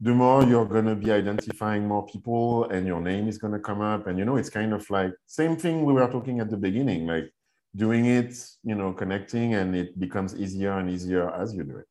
[0.00, 3.58] the more you're going to be identifying more people and your name is going to
[3.58, 6.50] come up and you know it's kind of like same thing we were talking at
[6.50, 7.32] the beginning like
[7.74, 11.88] doing it you know connecting and it becomes easier and easier as you do it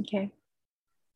[0.00, 0.32] okay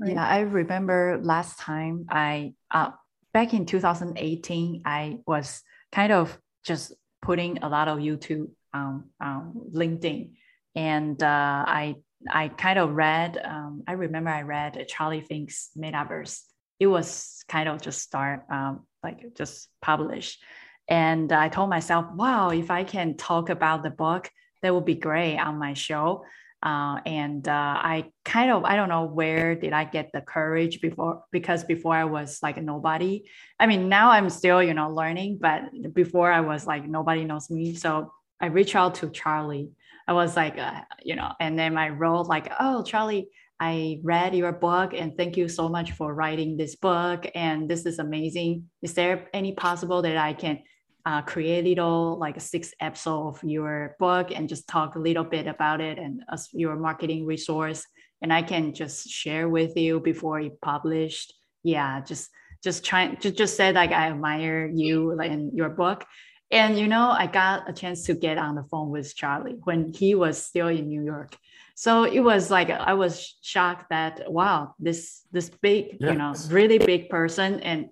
[0.03, 0.15] Right.
[0.15, 2.91] Yeah, I remember last time I uh,
[3.33, 5.63] back in 2018, I was
[5.93, 10.31] kind of just putting a lot of YouTube on um, LinkedIn,
[10.75, 11.97] and uh, I
[12.29, 13.41] I kind of read.
[13.45, 16.41] Um, I remember I read Charlie Fink's Metaverse.
[16.81, 20.43] It was kind of just start um, like just published,
[20.89, 24.31] and I told myself, wow, if I can talk about the book,
[24.63, 26.25] that would be great on my show.
[26.63, 30.81] Uh, and uh, I kind of I don't know where did I get the courage
[30.81, 33.25] before because before I was like nobody.
[33.59, 37.51] I mean now I'm still you know learning, but before I was like nobody knows
[37.51, 37.75] me.
[37.75, 39.71] So I reached out to Charlie.
[40.07, 44.35] I was like uh, you know, and then I wrote like, oh Charlie, I read
[44.35, 48.69] your book and thank you so much for writing this book and this is amazing.
[48.83, 50.61] Is there any possible that I can
[51.05, 55.25] uh, create a little like six episode of your book and just talk a little
[55.25, 57.85] bit about it and as your marketing resource.
[58.23, 61.35] And i can just share with you before you published.
[61.65, 62.31] Yeah just
[62.63, 66.05] just trying to just say like i admire you in your book.
[66.51, 69.93] And you know i got a chance to get on the phone with charlie when
[69.93, 71.35] he was still in new york
[71.75, 76.79] so it was like i was shocked that wow this this big you know really
[76.79, 77.89] big person and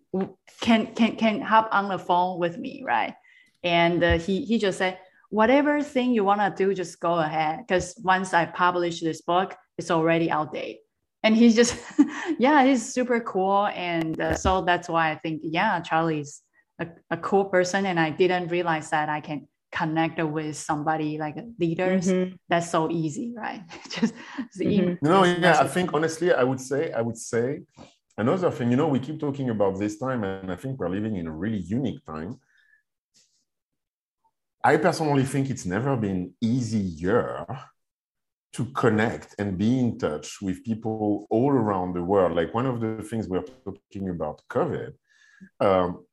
[0.61, 3.15] can can can hop on the phone with me right?
[3.63, 4.99] And uh, he he just said
[5.31, 9.55] whatever thing you want to do just go ahead because once i publish this book
[9.79, 10.75] it's already out there.
[11.23, 11.77] And he's just
[12.39, 13.67] yeah he's super cool.
[13.67, 16.43] And uh, so that's why i think yeah charlie's
[16.79, 17.87] a, a cool person.
[17.87, 22.35] And i didn't realize that i can connect with somebody like leaders mm-hmm.
[22.49, 24.15] that's so easy right just
[24.59, 24.95] mm-hmm.
[25.07, 27.61] no yeah i think honestly i would say i would say
[28.19, 31.17] another thing you know we keep talking about this time and i think we're living
[31.17, 32.39] in a really unique time
[34.65, 37.47] i personally think it's never been easier
[38.53, 42.81] to connect and be in touch with people all around the world like one of
[42.81, 44.93] the things we're talking about covid
[45.61, 46.05] um,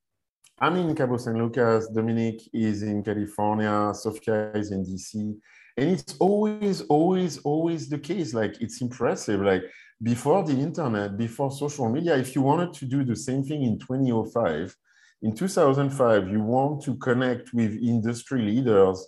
[0.59, 1.87] I'm in Cabo San Lucas.
[1.89, 3.91] Dominic is in California.
[3.93, 5.37] Sofia is in DC.
[5.77, 8.33] And it's always, always, always the case.
[8.33, 9.39] Like it's impressive.
[9.41, 9.61] Like
[10.01, 13.77] before the internet, before social media, if you wanted to do the same thing in
[13.77, 14.75] 2005,
[15.21, 19.07] in 2005, you want to connect with industry leaders,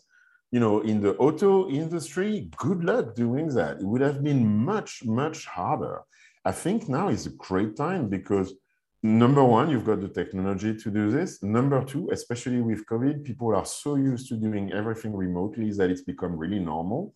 [0.52, 3.78] you know, in the auto industry, good luck doing that.
[3.78, 6.02] It would have been much, much harder.
[6.46, 8.54] I think now is a great time because
[9.04, 11.42] number one, you've got the technology to do this.
[11.44, 16.04] Number two, especially with COVID, people are so used to doing everything remotely that it's
[16.04, 17.14] become really normal.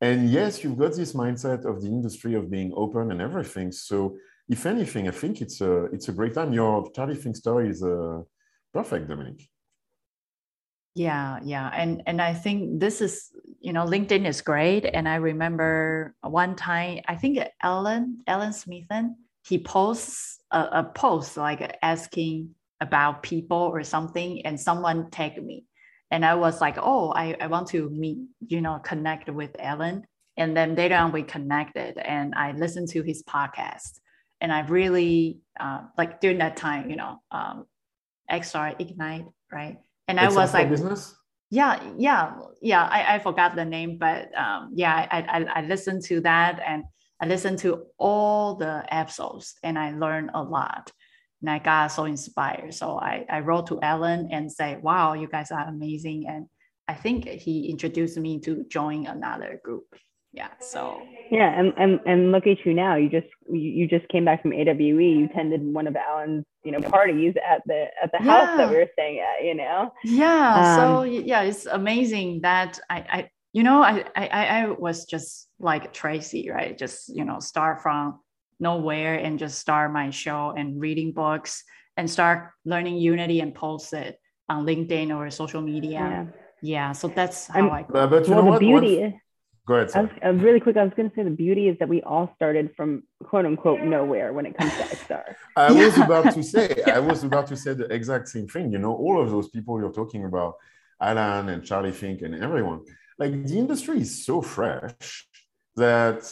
[0.00, 3.72] And yes, you've got this mindset of the industry of being open and everything.
[3.72, 4.16] So,
[4.48, 6.52] if anything, I think it's a it's a great time.
[6.52, 8.20] Your Charlie Fink story is uh,
[8.72, 9.42] perfect, Dominic.
[10.94, 14.84] Yeah, yeah, and and I think this is you know LinkedIn is great.
[14.84, 21.36] And I remember one time I think Alan Alan Smithson he posts a, a post
[21.36, 25.64] like asking about people or something and someone tagged me.
[26.10, 30.06] And i was like oh I, I want to meet you know connect with alan
[30.36, 33.98] and then later on we connected and i listened to his podcast.
[34.40, 37.66] And i really uh, like during that time you know um,
[38.30, 39.78] xr ignite right?
[40.08, 41.14] And i was like business?
[41.50, 46.02] Yeah yeah yeah I, I forgot the name but um, yeah I, I i listened
[46.10, 46.84] to that and
[47.20, 50.92] I listened to all the episodes and I learned a lot.
[51.42, 52.74] And I got so inspired.
[52.74, 56.26] So I, I wrote to Alan and say, wow, you guys are amazing.
[56.28, 56.46] And
[56.88, 59.84] I think he introduced me to join another group.
[60.36, 60.48] Yeah.
[60.60, 61.00] So
[61.30, 62.96] yeah, and and, and look at you now.
[62.96, 64.78] You just you just came back from AWE.
[64.78, 68.46] You attended one of Alan's, you know, parties at the at the yeah.
[68.46, 69.94] house that we were staying at, you know.
[70.04, 70.54] Yeah.
[70.54, 75.48] Um, so yeah, it's amazing that I, I you know, I, I, I was just
[75.58, 76.76] like Tracy, right?
[76.76, 78.20] Just, you know, start from
[78.60, 81.64] nowhere and just start my show and reading books
[81.96, 85.90] and start learning Unity and post it on LinkedIn or social media.
[85.90, 86.26] Yeah.
[86.60, 87.86] yeah so that's how I'm, I.
[87.88, 88.60] But, but you well, know the what?
[88.60, 88.96] beauty.
[89.04, 89.14] What?
[89.66, 89.86] Go ahead.
[89.94, 92.30] Was, uh, really quick, I was going to say the beauty is that we all
[92.34, 95.34] started from quote unquote nowhere when it comes to XR.
[95.56, 95.86] I yeah.
[95.86, 98.70] was about to say, I was about to say the exact same thing.
[98.70, 100.56] You know, all of those people you're talking about,
[101.00, 102.82] Alan and Charlie Fink and everyone,
[103.18, 105.26] like the industry is so fresh
[105.76, 106.22] that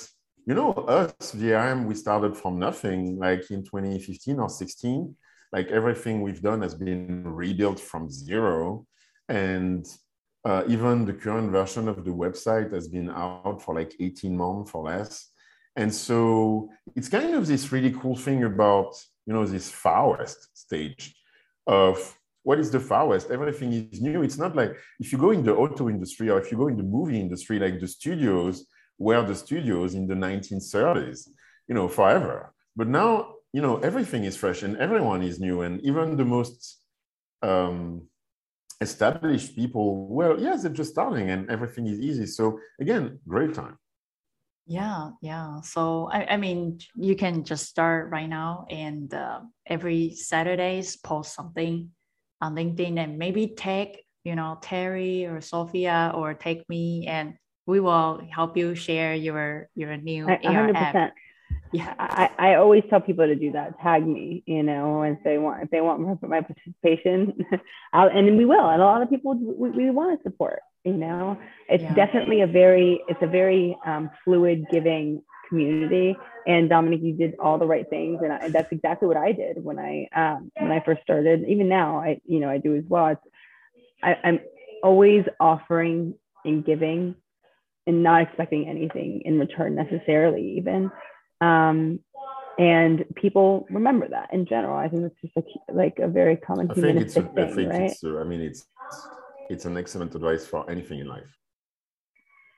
[0.47, 5.16] you know us VRM we started from nothing like in 2015 or 16
[5.55, 8.87] like everything we've done has been rebuilt from zero.
[9.29, 9.87] And
[10.44, 14.72] uh, even the current version of the website has been out for like 18 months
[14.74, 15.30] or less.
[15.76, 18.93] And so it's kind of this really cool thing about
[19.26, 21.14] you know this far west stage
[21.68, 21.97] of
[22.45, 24.22] what is the far west everything is new.
[24.22, 26.76] It's not like if you go in the auto industry or if you go in
[26.76, 28.66] the movie industry like the studios
[28.99, 31.28] were the studios in the 1930s
[31.68, 32.55] you know forever.
[32.76, 36.80] But now you know everything is fresh and everyone is new and even the most
[37.42, 38.09] um,
[38.80, 42.26] established people well yes they're just starting and everything is easy.
[42.26, 43.78] So again great time.
[44.66, 45.62] Yeah yeah.
[45.62, 51.34] So i, I mean you can just start right now and uh, every saturdays post
[51.34, 51.90] something
[52.45, 57.34] on LinkedIn and maybe take, you know, Terry or Sophia or take me and
[57.66, 60.74] we will help you share your your new 100%.
[60.74, 61.12] app.
[61.72, 63.80] Yeah, I, I always tell people to do that.
[63.80, 67.34] Tag me, you know, if they want if they want more my participation,
[67.92, 68.68] I'll, and we will.
[68.68, 70.61] And a lot of people we, we want to support.
[70.84, 71.38] You know,
[71.68, 71.95] it's yeah.
[71.95, 75.22] definitely a very it's a very um, fluid, giving
[75.55, 76.16] community.
[76.46, 79.62] And Dominic, you did all the right things, and I, that's exactly what I did
[79.62, 81.44] when I um, when I first started.
[81.48, 83.07] Even now, I you know I do as well.
[83.09, 83.20] It's,
[84.02, 84.40] I, I'm
[84.82, 87.14] always offering and giving
[87.86, 90.90] and not expecting anything in return necessarily even
[91.40, 92.00] um,
[92.59, 96.70] and people remember that in general i think that's just like like a very common
[96.70, 97.90] I think it's a, thing, I think right?
[97.90, 98.66] it's uh, i mean it's
[99.48, 101.32] it's an excellent advice for anything in life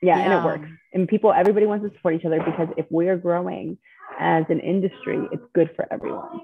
[0.02, 0.68] yeah, yeah, and it works.
[0.92, 3.78] And people everybody wants to support each other because if we're growing
[4.18, 6.40] as an industry it's good for everyone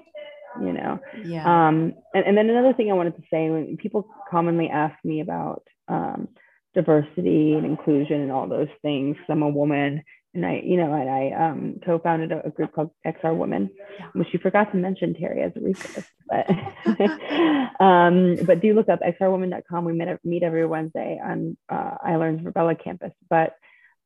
[0.61, 0.99] you know?
[1.25, 1.43] Yeah.
[1.45, 5.21] Um and, and then another thing i wanted to say when people commonly ask me
[5.21, 6.27] about um
[6.73, 9.15] diversity and inclusion and all those things.
[9.29, 10.03] I'm a woman
[10.33, 13.69] and I, you know, and I um, co-founded a, a, group called XR Women,
[14.13, 16.07] which you forgot to mention, Terry, as a resource.
[16.27, 16.49] But,
[17.79, 19.85] um, but do look up xrwomen.com.
[19.85, 23.11] We meet, meet every Wednesday on uh, iLRN's Virbela campus.
[23.29, 23.55] But,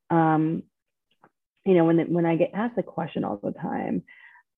[0.09, 0.63] um,
[1.65, 4.03] you know, when, when I get asked the question all the time,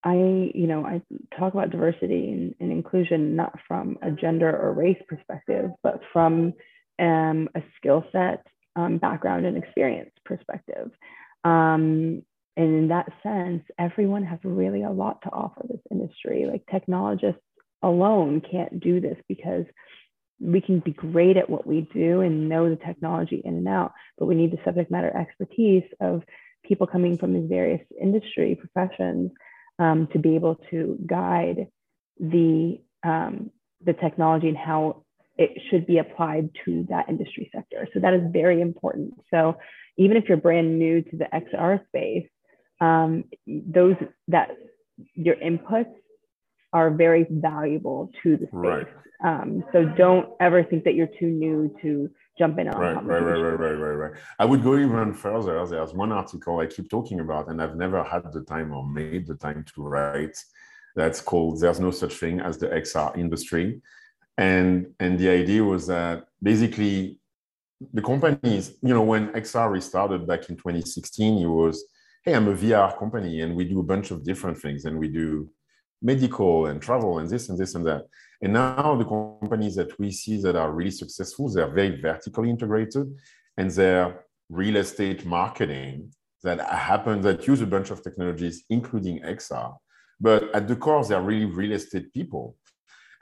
[0.04, 1.02] I, you know, I
[1.38, 6.54] talk about diversity and, and inclusion not from a gender or race perspective, but from
[6.98, 10.92] um, a skill set, um, background, and experience perspective.
[11.44, 12.24] Um,
[12.58, 16.46] and in that sense, everyone has really a lot to offer this industry.
[16.46, 17.42] Like technologists
[17.82, 19.66] alone can't do this because
[20.42, 23.94] we can be great at what we do and know the technology in and out,
[24.18, 26.24] but we need the subject matter expertise of
[26.64, 29.32] people coming from these various industry professions
[29.80, 31.68] um, to be able to guide
[32.20, 33.50] the um,
[33.86, 35.04] the technology and how
[35.38, 37.88] it should be applied to that industry sector.
[37.94, 39.14] So that is very important.
[39.32, 39.56] So
[40.00, 42.28] even if you're brand new to the XR space,
[42.82, 43.96] um, those
[44.30, 44.50] that
[45.14, 45.94] your inputs
[46.74, 48.54] are very valuable to the space.
[48.54, 48.88] Right.
[49.22, 52.80] Um, so don't ever think that you're too new to jump in on.
[52.80, 54.12] Right, right, right, right, right, right, right.
[54.40, 55.66] I would go even further.
[55.66, 59.28] There's one article I keep talking about, and I've never had the time or made
[59.28, 60.38] the time to write.
[60.96, 63.82] That's called "There's No Such Thing as the XR Industry."
[64.40, 67.20] and and the idea was that basically
[67.94, 71.86] the companies you know when xr restarted back in 2016 it was
[72.26, 75.08] hey i'm a vr company and we do a bunch of different things and we
[75.08, 75.50] do
[76.02, 78.06] medical and travel and this and this and that.
[78.42, 83.08] And now the companies that we see that are really successful they're very vertically integrated
[83.58, 86.12] and they're real estate marketing
[86.44, 89.76] that happen that use a bunch of technologies including xr
[90.22, 92.56] but at the core they're really real estate people.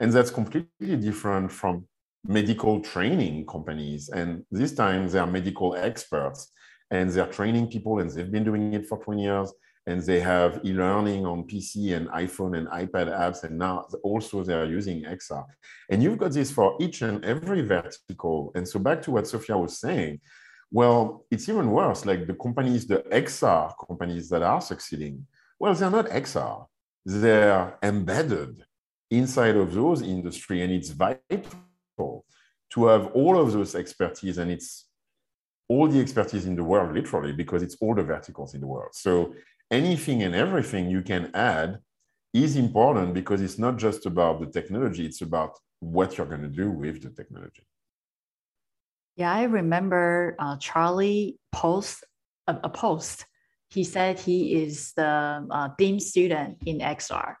[0.00, 1.86] And that's completely different from
[2.28, 4.10] medical training companies.
[4.10, 6.52] And this time they are medical experts
[6.90, 9.52] and they're training people and they've been doing it for 20 years
[9.86, 14.52] and they have e-learning on PC and iPhone and iPad apps, and now also they
[14.52, 15.46] are using XR.
[15.88, 18.52] And you've got this for each and every vertical.
[18.54, 20.20] And so back to what Sophia was saying,
[20.70, 22.04] well, it's even worse.
[22.04, 25.26] Like the companies, the XR companies that are succeeding,
[25.58, 26.66] well, they're not XR.
[27.06, 28.62] They're embedded
[29.10, 31.67] inside of those industry and it's vital
[32.72, 34.86] to have all of those expertise and it's
[35.68, 38.90] all the expertise in the world literally because it's all the verticals in the world.
[38.92, 39.34] So
[39.70, 41.78] anything and everything you can add
[42.32, 46.48] is important because it's not just about the technology it's about what you're going to
[46.48, 47.64] do with the technology.
[49.16, 52.04] Yeah i remember uh, charlie post
[52.46, 53.26] a, a, post.
[53.70, 57.34] He said he is the uh, dean student in xr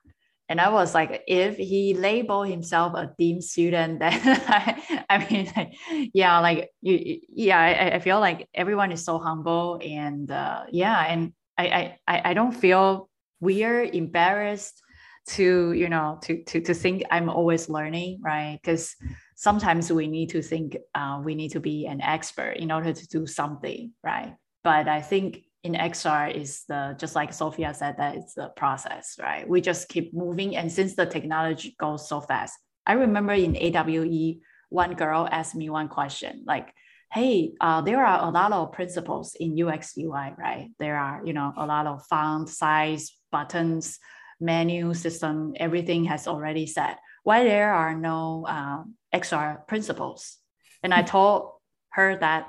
[0.48, 5.52] and I was like, if he labeled himself a dean student, then I, I mean,
[5.54, 5.74] like,
[6.14, 11.04] yeah, like you, yeah, I, I feel like everyone is so humble, and uh, yeah,
[11.06, 14.82] and I, I, I don't feel weird, embarrassed
[15.28, 18.58] to you know to to to think I'm always learning, right?
[18.62, 18.96] Because
[19.36, 23.08] sometimes we need to think uh, we need to be an expert in order to
[23.08, 24.34] do something, right?
[24.64, 29.16] But I think in XR is the just like Sophia said that it's the process,
[29.20, 29.46] right?
[29.46, 32.56] We just keep moving, and since the technology goes so fast,
[32.86, 34.40] I remember in AWE,
[34.70, 36.72] one girl asked me one question like,
[37.12, 40.70] "Hey, uh, there are a lot of principles in UX UI, right?
[40.78, 43.98] There are you know a lot of font size, buttons,
[44.40, 46.96] menu system, everything has already set.
[47.24, 50.38] Why there are no uh, XR principles?"
[50.82, 51.60] And I told
[51.92, 52.48] her that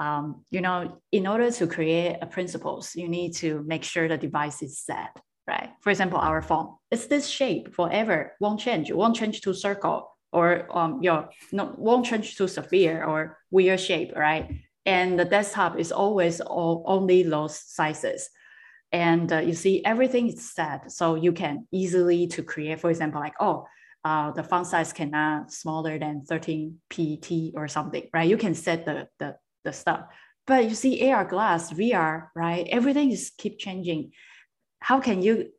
[0.00, 4.18] um, you know, in order to create a principles, you need to make sure the
[4.18, 5.70] device is set, right?
[5.82, 10.66] For example, our phone, it's this shape forever, won't change, won't change to circle or
[10.76, 14.50] um, your no, won't change to sphere or weird shape, right?
[14.86, 18.30] and the desktop is always all, only those sizes
[18.92, 23.20] and uh, you see everything is set so you can easily to create for example
[23.20, 23.66] like oh
[24.04, 28.84] uh, the font size cannot smaller than 13 pt or something right you can set
[28.84, 30.06] the, the the stuff
[30.46, 34.12] but you see ar glass vr right everything is keep changing
[34.80, 35.50] how can you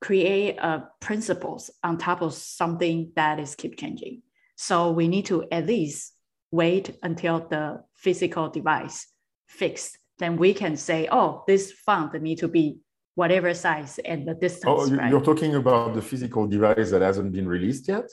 [0.00, 4.22] create uh, principles on top of something that is keep changing
[4.56, 6.12] so we need to at least
[6.50, 9.06] wait until the physical device
[9.48, 12.78] fixed then we can say, oh, this font need to be
[13.14, 14.64] whatever size and the distance.
[14.66, 18.04] Oh, you're talking about the physical device that hasn't been released yet?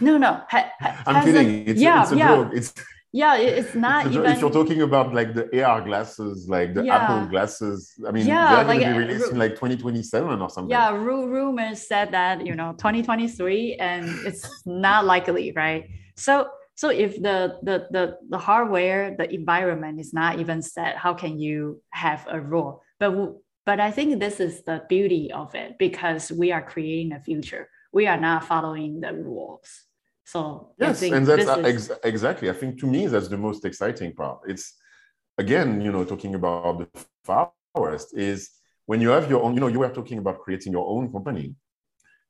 [0.00, 0.42] No, no.
[0.50, 1.68] Ha, ha, I'm kidding.
[1.68, 2.28] It's, yeah, it's a yeah.
[2.28, 2.50] joke.
[2.52, 2.74] It's
[3.20, 4.26] yeah, it's not even.
[4.26, 6.96] If you're talking about like the AR glasses, like the yeah.
[6.96, 10.42] Apple glasses, I mean, yeah, they're like, going to be uh, released in like 2027
[10.42, 10.70] or something.
[10.70, 15.88] Yeah, rumors said that you know 2023, and it's not likely, right?
[16.16, 21.14] So so if the, the, the, the hardware, the environment is not even set, how
[21.14, 22.82] can you have a rule?
[23.00, 23.32] But,
[23.64, 27.70] but I think this is the beauty of it because we are creating a future.
[27.94, 29.85] We are not following the rules.
[30.32, 31.90] So yes, and that's uh, is...
[31.90, 32.50] ex- exactly.
[32.50, 34.40] I think to me that's the most exciting part.
[34.52, 34.64] It's
[35.38, 36.88] again, you know, talking about the
[37.24, 38.50] far west is
[38.86, 39.54] when you have your own.
[39.54, 41.54] You know, you were talking about creating your own company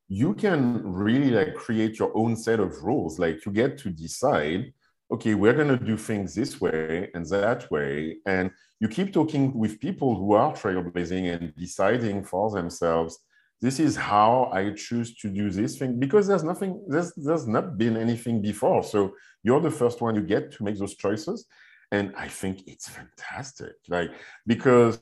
[0.09, 3.19] you can really like create your own set of rules.
[3.19, 4.73] Like you get to decide,
[5.11, 8.19] okay, we're going to do things this way and that way.
[8.27, 13.19] And you keep talking with people who are trailblazing and deciding for themselves,
[13.61, 17.79] this is how I choose to do this thing because there's nothing, there's, there's not
[17.79, 18.83] been anything before.
[18.83, 21.47] So you're the first one you get to make those choices.
[21.91, 23.75] And I think it's fantastic.
[23.89, 24.11] Like,
[24.47, 25.01] because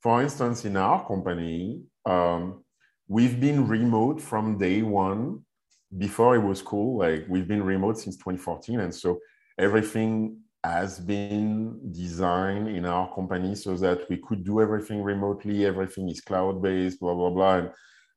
[0.00, 2.64] for instance, in our company, um,
[3.08, 5.40] we've been remote from day one
[5.98, 9.18] before it was cool like we've been remote since 2014 and so
[9.58, 16.08] everything has been designed in our company so that we could do everything remotely everything
[16.08, 17.70] is cloud based blah blah blah and,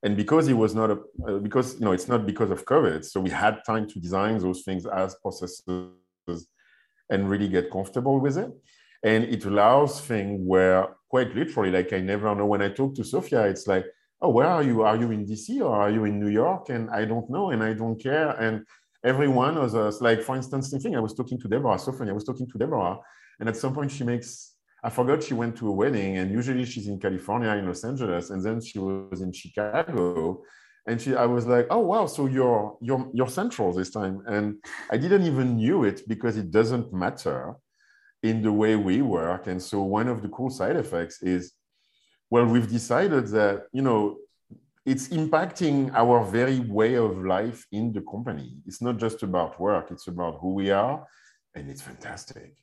[0.04, 3.04] and because it was not a uh, because you know it's not because of covid
[3.04, 6.42] so we had time to design those things as processes
[7.10, 8.52] and really get comfortable with it
[9.04, 13.04] and it allows thing where quite literally like i never know when i talk to
[13.04, 13.86] sophia it's like
[14.22, 14.82] oh, where are you?
[14.82, 16.70] Are you in DC or are you in New York?
[16.70, 18.30] And I don't know, and I don't care.
[18.30, 18.66] And
[19.04, 22.12] every one of us, like for instance, thing I was talking to Deborah, so funny.
[22.12, 22.98] I was talking to Deborah,
[23.40, 24.54] and at some point she makes.
[24.84, 28.30] I forgot she went to a wedding, and usually she's in California, in Los Angeles,
[28.30, 30.44] and then she was in Chicago,
[30.88, 34.56] and she, I was like, oh wow, so you're you're you're central this time, and
[34.92, 37.56] I didn't even knew it because it doesn't matter
[38.24, 41.54] in the way we work, and so one of the cool side effects is
[42.30, 44.18] well, we've decided that, you know,
[44.88, 48.56] it's impacting our very way of life in the company.
[48.66, 51.06] It's not just about work, it's about who we are,
[51.54, 52.56] and it's fantastic.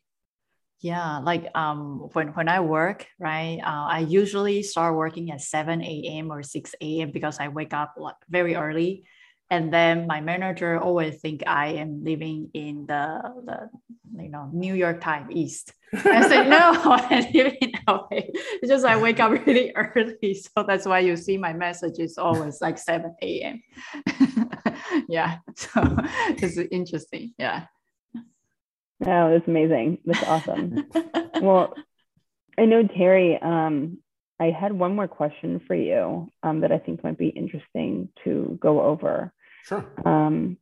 [0.80, 5.82] Yeah, like um, when, when I work, right, uh, I usually start working at 7
[5.82, 6.32] a.m.
[6.32, 7.10] or 6 a.m.
[7.12, 9.04] because I wake up like very early
[9.50, 13.70] and then my manager always think I am living in the, the
[14.22, 15.72] you know New York time East.
[15.92, 18.06] I said no, I live in LA.
[18.10, 22.18] It's just I wake up really early, so that's why you see my message is
[22.18, 23.62] always like seven a.m.
[25.08, 25.96] yeah, so
[26.28, 27.34] it's interesting.
[27.38, 27.66] Yeah.
[29.06, 29.98] Oh, that's amazing.
[30.04, 30.86] That's awesome.
[31.40, 31.74] well,
[32.56, 33.38] I know Terry.
[33.40, 33.98] Um,
[34.40, 38.58] I had one more question for you um, that I think might be interesting to
[38.60, 39.32] go over.
[39.64, 39.84] Sure.
[40.04, 40.58] Um,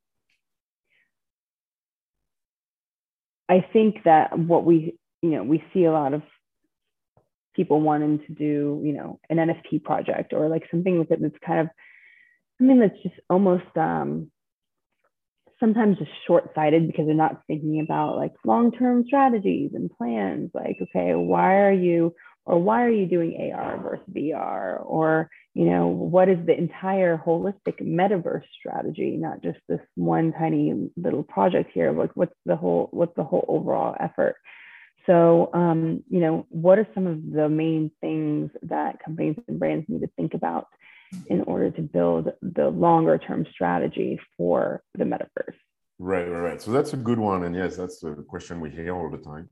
[3.48, 6.22] I think that what we, you know, we see a lot of
[7.54, 11.34] people wanting to do, you know, an NFT project or like something with it that's
[11.44, 11.68] kind of
[12.58, 14.30] something that's just almost um,
[15.60, 20.50] sometimes just short-sighted because they're not thinking about like long-term strategies and plans.
[20.54, 22.14] Like, okay, why are you
[22.44, 24.84] or why are you doing AR versus VR?
[24.84, 30.90] Or, you know, what is the entire holistic metaverse strategy, not just this one tiny
[30.96, 31.92] little project here?
[31.92, 34.36] Like what's the whole, what's the whole overall effort?
[35.06, 39.86] So, um, you know, what are some of the main things that companies and brands
[39.88, 40.68] need to think about
[41.26, 45.56] in order to build the longer term strategy for the metaverse?
[45.98, 46.62] Right, right, right.
[46.62, 47.44] So that's a good one.
[47.44, 49.48] And yes, that's a question we hear all the time.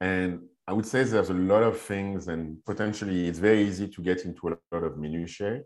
[0.00, 4.02] And I would say there's a lot of things, and potentially it's very easy to
[4.02, 5.62] get into a lot of minutiae.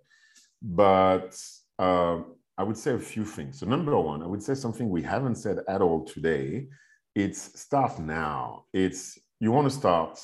[0.62, 1.36] But
[1.76, 2.20] uh,
[2.56, 3.58] I would say a few things.
[3.58, 6.68] So, number one, I would say something we haven't said at all today.
[7.16, 8.66] It's start now.
[8.72, 10.20] It's you want to start.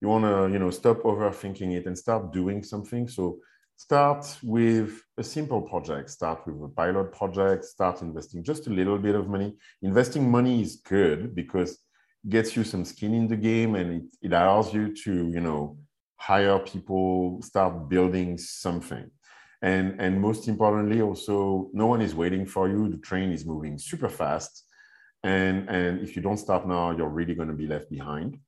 [0.00, 3.08] You want to you know stop overthinking it and start doing something.
[3.08, 3.38] So
[3.76, 6.08] start with a simple project.
[6.08, 7.64] Start with a pilot project.
[7.64, 9.56] Start investing just a little bit of money.
[9.82, 11.83] Investing money is good because
[12.28, 15.76] gets you some skin in the game and it, it allows you to, you know,
[16.16, 19.10] hire people, start building something.
[19.62, 22.88] And, and most importantly, also, no one is waiting for you.
[22.88, 24.64] The train is moving super fast.
[25.22, 28.38] And, and if you don't start now, you're really going to be left behind.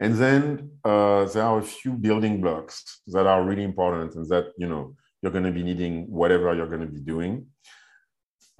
[0.00, 4.46] And then uh, there are a few building blocks that are really important and that,
[4.56, 7.46] you know, you're going to be needing whatever you're going to be doing.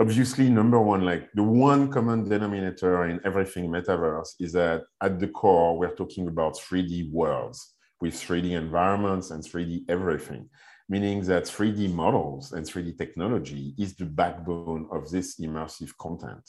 [0.01, 5.28] Obviously, number one, like the one common denominator in everything metaverse is that at the
[5.28, 10.48] core, we're talking about 3D worlds with 3D environments and 3D everything,
[10.88, 16.48] meaning that 3D models and 3D technology is the backbone of this immersive content.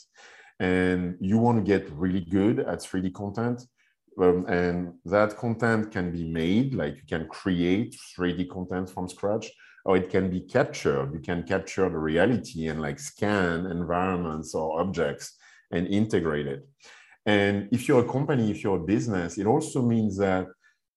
[0.58, 3.60] And you want to get really good at 3D content.
[4.18, 9.50] Um, and that content can be made, like you can create 3D content from scratch,
[9.84, 11.12] or it can be captured.
[11.12, 15.36] You can capture the reality and like scan environments or objects
[15.70, 16.66] and integrate it.
[17.26, 20.46] And if you're a company, if you're a business, it also means that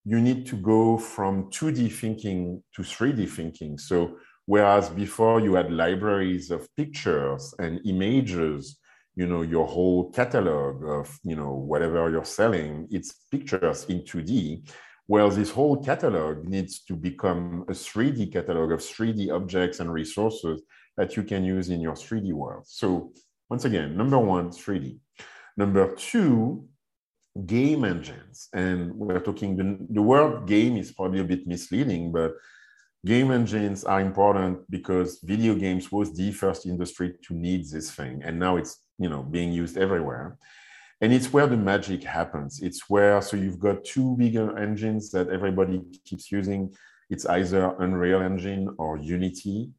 [0.03, 3.77] you need to go from 2D thinking to 3D thinking.
[3.77, 8.77] So whereas before you had libraries of pictures and images,
[9.15, 14.69] you know, your whole catalog of, you know, whatever you're selling, it's pictures in 2D.
[15.07, 20.63] Well, this whole catalog needs to become a 3D catalog of 3D objects and resources
[20.97, 22.63] that you can use in your 3D world.
[22.67, 23.11] So
[23.49, 24.97] once again, number one, 3D.
[25.57, 26.67] Number two,
[27.45, 28.49] game engines.
[28.53, 32.33] And we're talking, the, the word game is probably a bit misleading, but
[33.05, 38.23] game engines are important because video games was the first industry to need this thing.
[38.23, 40.37] And now it's, you know, being used everywhere.
[41.01, 42.61] And it's where the magic happens.
[42.61, 46.73] It's where, so you've got two bigger engines that everybody keeps using.
[47.09, 49.71] It's either Unreal Engine or Unity.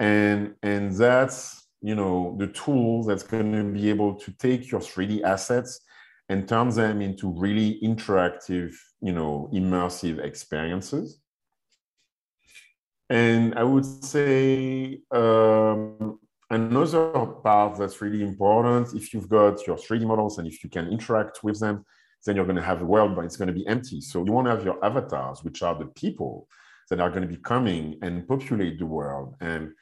[0.00, 4.80] And, and that's, you know, the tool that's going to be able to take your
[4.80, 5.80] 3D assets
[6.28, 11.20] and turn them into really interactive, you know, immersive experiences.
[13.08, 16.18] And I would say um,
[16.50, 20.88] another part that's really important, if you've got your 3D models and if you can
[20.88, 21.84] interact with them,
[22.24, 24.00] then you're going to have a world, but it's going to be empty.
[24.00, 26.48] So you want to have your avatars, which are the people
[26.90, 29.34] that are going to be coming and populate the world.
[29.40, 29.72] And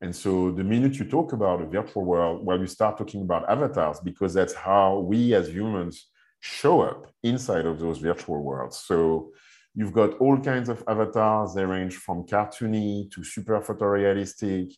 [0.00, 3.48] and so the minute you talk about a virtual world, well, you start talking about
[3.48, 6.08] avatars because that's how we as humans
[6.40, 8.76] show up inside of those virtual worlds.
[8.78, 9.30] So
[9.74, 11.54] you've got all kinds of avatars.
[11.54, 14.74] They range from cartoony to super photorealistic.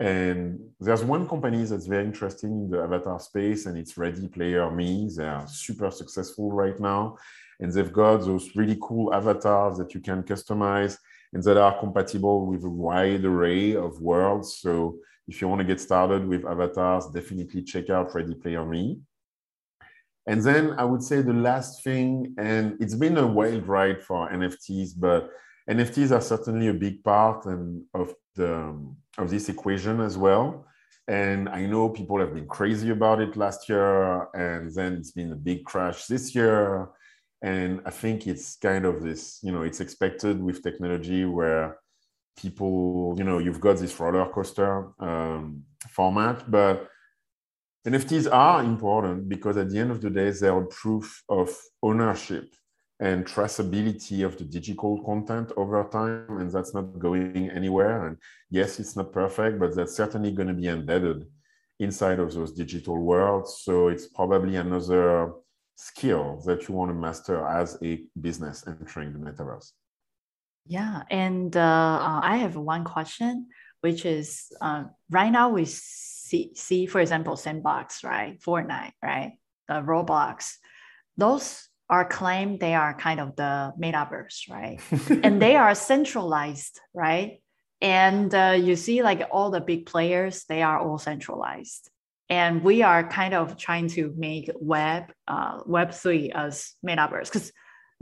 [0.00, 4.70] And there's one company that's very interesting in the avatar space, and it's Ready Player
[4.70, 5.08] Me.
[5.16, 7.16] They are super successful right now.
[7.60, 10.98] And they've got those really cool avatars that you can customize
[11.32, 14.56] and that are compatible with a wide array of worlds.
[14.56, 18.98] So if you want to get started with avatars, definitely check out Ready Player Me.
[20.26, 24.30] And then I would say the last thing, and it's been a wild ride for
[24.30, 25.30] NFTs, but
[25.68, 28.74] NFTs are certainly a big part and of the
[29.18, 30.66] of this equation as well.
[31.08, 35.32] And I know people have been crazy about it last year, and then it's been
[35.32, 36.88] a big crash this year
[37.42, 41.76] and i think it's kind of this you know it's expected with technology where
[42.36, 46.88] people you know you've got this roller coaster um, format but
[47.86, 51.50] nfts are important because at the end of the day they're proof of
[51.82, 52.54] ownership
[53.02, 58.16] and traceability of the digital content over time and that's not going anywhere and
[58.50, 61.18] yes it's not perfect but that's certainly going to be embedded
[61.80, 65.32] inside of those digital worlds so it's probably another
[65.82, 69.72] skill that you want to master as a business entering the metaverse?
[70.66, 73.48] Yeah, and uh, uh, I have one question,
[73.80, 78.40] which is uh, right now we see, see, for example, Sandbox, right?
[78.40, 79.32] Fortnite, right?
[79.66, 80.54] The Roblox.
[81.16, 84.80] Those are claimed they are kind of the metaverse, right?
[85.24, 87.42] and they are centralized, right?
[87.82, 91.90] And uh, you see, like all the big players, they are all centralized
[92.32, 97.52] and we are kind of trying to make web uh, web 3 as metaverse because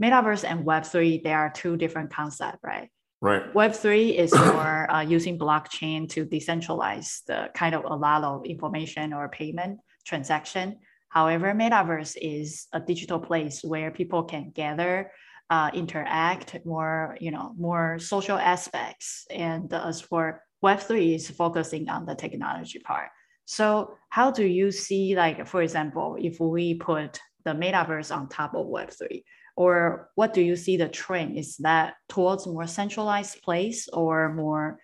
[0.01, 2.89] metaverse and web 3 they are two different concepts right
[3.19, 8.23] right web 3 is more uh, using blockchain to decentralize the kind of a lot
[8.23, 10.77] of information or payment transaction
[11.11, 15.11] however metaverse is a digital place where people can gather
[15.49, 21.89] uh, interact more you know more social aspects and as for web 3 is focusing
[21.89, 23.09] on the technology part
[23.51, 28.55] so how do you see, like, for example, if we put the metaverse on top
[28.55, 29.23] of Web3,
[29.57, 31.37] or what do you see the trend?
[31.37, 34.79] Is that towards more centralized place or more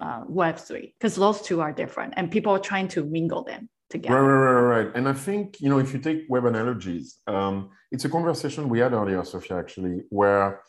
[0.00, 0.94] uh, Web3?
[0.98, 4.22] Because those two are different and people are trying to mingle them together.
[4.22, 4.96] Right, right, right, right.
[4.96, 8.78] And I think, you know, if you take web analogies, um, it's a conversation we
[8.78, 10.62] had earlier, Sophia, actually, where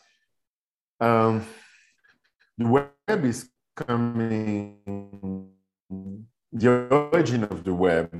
[1.00, 1.46] um,
[2.58, 4.78] the web is coming,
[6.52, 8.10] the origin of the web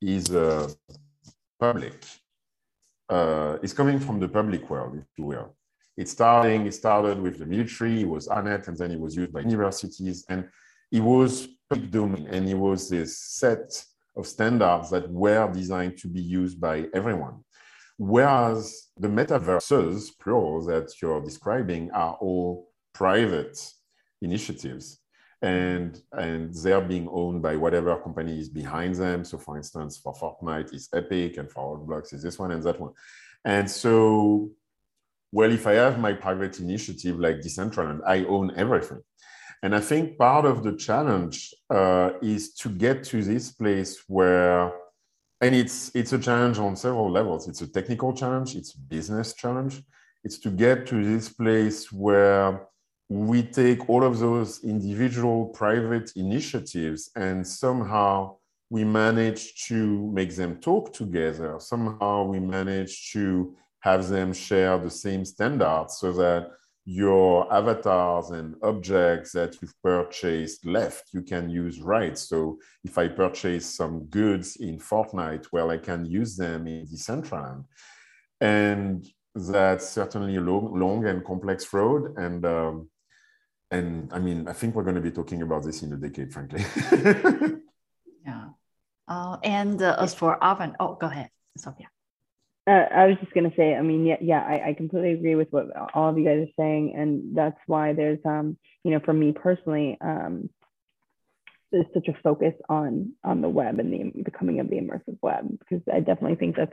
[0.00, 0.68] is uh,
[1.60, 2.02] public.
[3.08, 5.54] Uh, it's coming from the public world, if you will.
[5.96, 9.32] It's starting, it started with the military, it was ARPANET, and then it was used
[9.32, 10.48] by universities, and
[10.90, 13.84] it was public domain, and it was this set
[14.16, 17.44] of standards that were designed to be used by everyone.
[17.98, 23.58] Whereas the metaverses, plural, that you're describing are all private
[24.22, 25.00] initiatives
[25.42, 29.24] and and they're being owned by whatever company is behind them.
[29.24, 32.80] So, for instance, for Fortnite, is Epic, and for Roblox, is this one and that
[32.80, 32.92] one.
[33.44, 34.50] And so,
[35.32, 39.00] well, if I have my private initiative like Decentraland, I own everything.
[39.62, 44.72] And I think part of the challenge uh, is to get to this place where,
[45.40, 47.46] and it's it's a challenge on several levels.
[47.48, 49.82] It's a technical challenge, it's a business challenge.
[50.24, 52.68] It's to get to this place where
[53.08, 58.36] we take all of those individual private initiatives and somehow
[58.70, 61.56] we manage to make them talk together.
[61.58, 66.50] Somehow we manage to have them share the same standards so that
[66.84, 72.16] your avatars and objects that you've purchased left, you can use right.
[72.16, 77.64] So if I purchase some goods in Fortnite, well, I can use them in Decentraland.
[78.40, 82.16] And that's certainly a long, long and complex road.
[82.16, 82.88] And um,
[83.70, 86.32] and I mean, I think we're going to be talking about this in a decade,
[86.32, 86.64] frankly.
[88.26, 88.48] yeah.
[89.06, 91.88] Uh, and uh, as for Avant, oh, go ahead, Sophia.
[92.70, 95.48] Uh, I was just gonna say, I mean, yeah, yeah, I, I completely agree with
[95.50, 99.12] what all of you guys are saying, and that's why there's, um, you know, for
[99.12, 100.48] me personally, um,
[101.72, 105.48] there's such a focus on on the web and the becoming of the immersive web
[105.58, 106.72] because I definitely think that's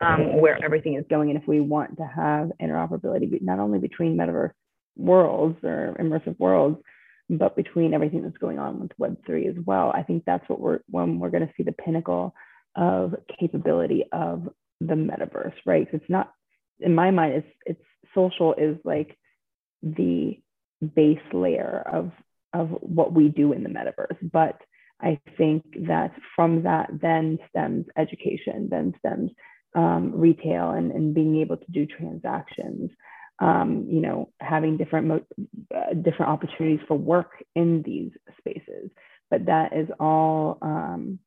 [0.00, 4.16] um, where everything is going, and if we want to have interoperability not only between
[4.16, 4.52] metaverse
[4.96, 6.78] worlds or immersive worlds,
[7.28, 9.92] but between everything that's going on with Web3 as well.
[9.94, 12.34] I think that's what we're when we're going to see the pinnacle
[12.74, 14.48] of capability of
[14.80, 15.88] the metaverse, right?
[15.92, 16.32] It's not
[16.80, 17.82] in my mind, it's it's
[18.14, 19.16] social is like
[19.82, 20.40] the
[20.94, 22.12] base layer of
[22.52, 24.18] of what we do in the metaverse.
[24.32, 24.60] But
[25.00, 29.30] I think that from that then stems education, then stems
[29.74, 32.90] um, retail and, and being able to do transactions
[33.38, 35.24] um, you know, having different
[35.74, 38.90] uh, different opportunities for work in these spaces.
[39.30, 40.58] But that is all.
[40.62, 41.18] Um,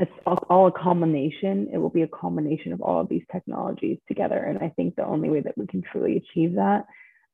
[0.00, 1.68] it's all, a culmination.
[1.72, 4.38] It will be a culmination of all of these technologies together.
[4.38, 6.86] And I think the only way that we can truly achieve that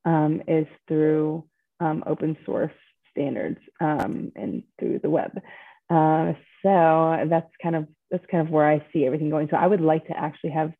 [0.04, 1.44] um, is through
[1.80, 2.72] um, open source
[3.12, 5.30] standards um, and through the web.
[5.88, 9.48] Uh, so that's kind of that's kind of where I see everything going.
[9.50, 10.72] So I would like to actually have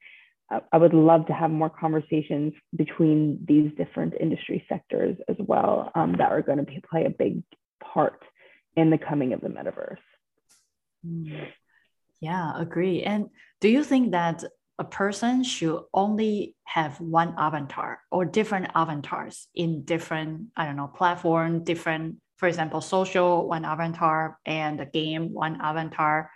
[0.73, 6.15] I would love to have more conversations between these different industry sectors as well um,
[6.19, 7.43] that are going to play a big
[7.83, 8.23] part
[8.77, 9.97] in the coming of the metaverse.
[11.05, 11.49] Mm.
[12.21, 13.03] Yeah, agree.
[13.03, 14.45] And do you think that
[14.79, 20.89] a person should only have one avatar or different avatars in different, I don't know,
[20.89, 26.31] platform, different, for example, social, one avatar, and the game, one avatar?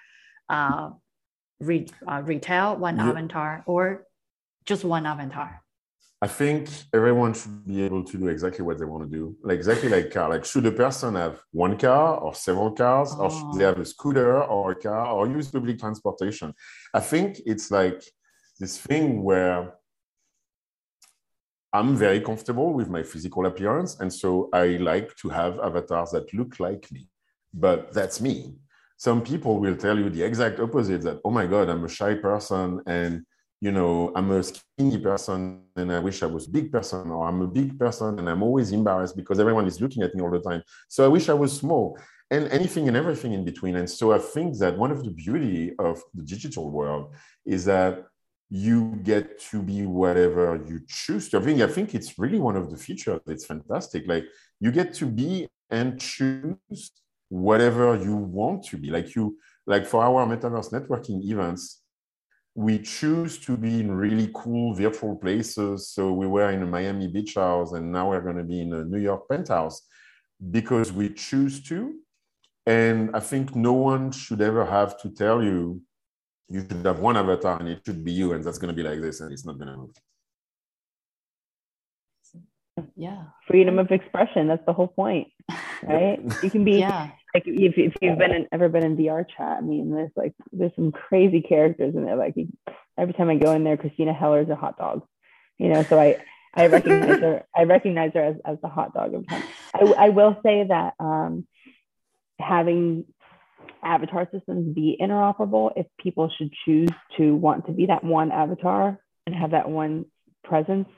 [0.48, 0.90] Uh,
[1.60, 3.10] re, uh, retail one yeah.
[3.10, 4.06] avatar or
[4.64, 5.62] just one avatar?
[6.22, 9.36] I think everyone should be able to do exactly what they want to do.
[9.42, 10.28] Like exactly like car.
[10.28, 13.22] Like should a person have one car or several cars, oh.
[13.22, 13.68] or should they oh.
[13.68, 16.52] have a scooter or a car or use public transportation?
[16.92, 18.02] I think it's like
[18.58, 19.74] this thing where
[21.72, 23.98] I'm very comfortable with my physical appearance.
[24.00, 27.08] And so I like to have avatars that look like me.
[27.54, 28.56] But that's me
[29.00, 32.14] some people will tell you the exact opposite that oh my god i'm a shy
[32.14, 33.24] person and
[33.60, 37.28] you know i'm a skinny person and i wish i was a big person or
[37.28, 40.30] i'm a big person and i'm always embarrassed because everyone is looking at me all
[40.30, 41.98] the time so i wish i was small
[42.30, 45.72] and anything and everything in between and so i think that one of the beauty
[45.78, 47.12] of the digital world
[47.44, 48.04] is that
[48.50, 51.38] you get to be whatever you choose to.
[51.38, 53.20] I think I think it's really one of the features.
[53.28, 54.08] It's fantastic.
[54.08, 54.24] Like
[54.58, 56.90] you get to be and choose
[57.28, 58.90] whatever you want to be.
[58.90, 61.79] Like you, like for our metaverse networking events,
[62.54, 65.88] we choose to be in really cool virtual places.
[65.88, 68.72] So we were in a Miami beach house, and now we're going to be in
[68.72, 69.82] a New York penthouse
[70.50, 71.94] because we choose to.
[72.66, 75.82] And I think no one should ever have to tell you
[76.48, 78.88] you should have one avatar and it should be you, and that's going to be
[78.88, 79.94] like this, and it's not going to move.
[82.96, 85.28] Yeah freedom of expression that's the whole point
[85.82, 89.24] right you can be yeah like if, if you've been in, ever been in VR
[89.24, 92.16] chat, I mean, there's like there's some crazy characters in there.
[92.16, 92.34] Like
[92.98, 95.02] every time I go in there, Christina Heller's a hot dog,
[95.58, 95.82] you know.
[95.84, 96.16] So I
[96.54, 97.44] I recognize her.
[97.56, 99.44] I recognize her as, as the hot dog of time.
[99.74, 101.46] I, I will say that um,
[102.40, 103.04] having
[103.82, 108.98] avatar systems be interoperable, if people should choose to want to be that one avatar
[109.26, 110.06] and have that one
[110.42, 110.88] presence,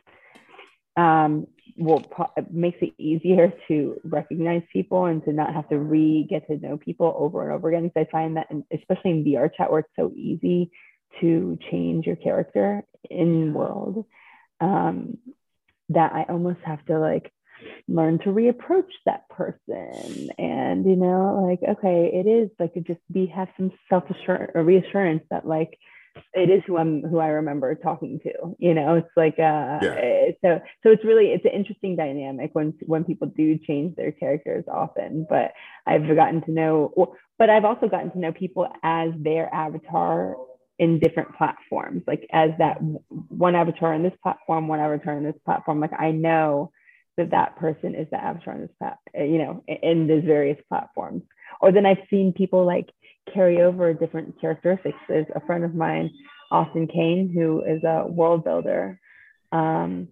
[0.97, 2.05] um, will
[2.51, 6.77] makes it easier to recognize people and to not have to re get to know
[6.77, 7.85] people over and over again.
[7.85, 10.71] Because I find that, in, especially in VR chat, where it's so easy
[11.21, 14.05] to change your character in world,
[14.61, 15.19] um,
[15.91, 17.33] that I almost have to like
[17.89, 23.01] learn to reapproach that person and you know like okay it is like to just
[23.11, 25.79] be have some self assurance reassurance that like
[26.35, 28.57] it is who I'm who I remember talking to.
[28.59, 30.31] You know, it's like uh yeah.
[30.43, 34.65] so so it's really it's an interesting dynamic when when people do change their characters
[34.73, 35.27] often.
[35.29, 35.53] But
[35.87, 40.37] I've gotten to know but I've also gotten to know people as their avatar
[40.79, 42.79] in different platforms, like as that
[43.29, 45.81] one avatar in this platform, one avatar in this platform.
[45.81, 46.73] Like I know
[47.17, 51.23] that that person is the avatar in this, plat- you know, in these various platforms.
[51.61, 52.89] Or then I've seen people like
[53.33, 54.99] carry over different characteristics.
[55.09, 56.11] There's a friend of mine,
[56.51, 58.99] Austin Kane, who is a world builder.
[59.53, 60.09] Um,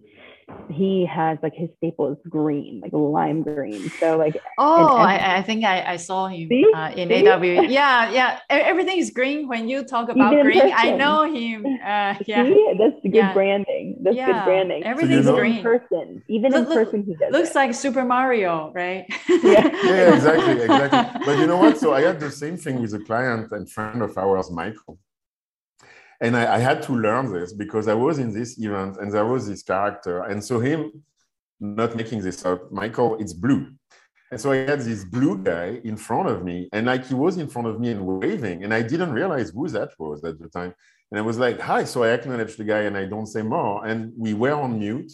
[0.71, 3.89] he has like his staple is green, like lime green.
[3.99, 7.27] So like oh, I, I think I, I saw him uh, in See?
[7.27, 7.41] AW.
[7.43, 8.39] Yeah, yeah.
[8.49, 10.71] Everything is green when you talk about green.
[10.73, 11.65] I know him.
[11.65, 12.75] Uh, yeah, See?
[12.77, 13.33] that's good yeah.
[13.33, 13.97] branding.
[14.01, 14.27] That's yeah.
[14.27, 14.83] good branding.
[14.83, 15.61] Everything's so green.
[15.61, 17.31] person, even look, in person, he does.
[17.31, 17.55] Looks it.
[17.55, 19.05] like Super Mario, right?
[19.29, 19.69] yeah.
[19.83, 21.25] yeah, exactly, exactly.
[21.25, 21.77] But you know what?
[21.77, 24.99] So I had the same thing with a client and friend of ours, Michael
[26.21, 29.25] and I, I, had to learn this because I was in this event and there
[29.25, 30.23] was this character.
[30.23, 31.03] And so him
[31.59, 33.71] not making this up, Michael, it's blue.
[34.31, 37.37] And so I had this blue guy in front of me, and like he was
[37.37, 40.47] in front of me and waving, and I didn't realize who that was at the
[40.47, 40.73] time.
[41.11, 41.83] And I was like, hi.
[41.83, 43.85] So I acknowledged the guy and I don't say more.
[43.85, 45.11] And we were on mute.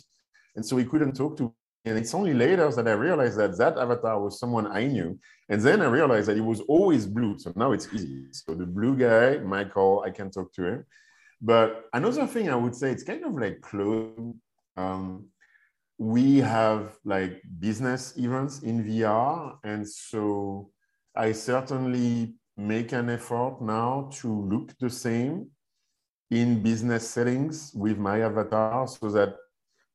[0.56, 1.52] And so we couldn't talk to
[1.88, 5.18] and it's only later that I realized that that avatar was someone I knew.
[5.50, 7.38] And then I realized that it was always blue.
[7.40, 8.26] So now it's easy.
[8.32, 10.86] So the blue guy, Michael, I can talk to him.
[11.42, 14.34] But another thing I would say, it's kind of like close.
[14.76, 15.28] Um,
[15.98, 19.58] we have like business events in VR.
[19.64, 20.70] And so
[21.16, 25.48] I certainly make an effort now to look the same
[26.30, 29.36] in business settings with my avatar so that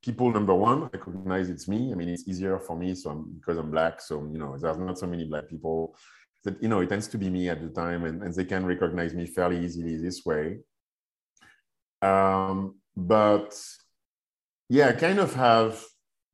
[0.03, 1.93] people number one recognize it's me.
[1.93, 4.79] I mean it's easier for me so I'm, because i'm black so you know there's
[4.79, 5.97] not so many black people
[6.45, 8.67] that you know it tends to be me at the time and, and they can
[8.67, 10.59] recognize me fairly easily this way.
[12.01, 13.59] Um, but
[14.69, 15.83] yeah i kind of have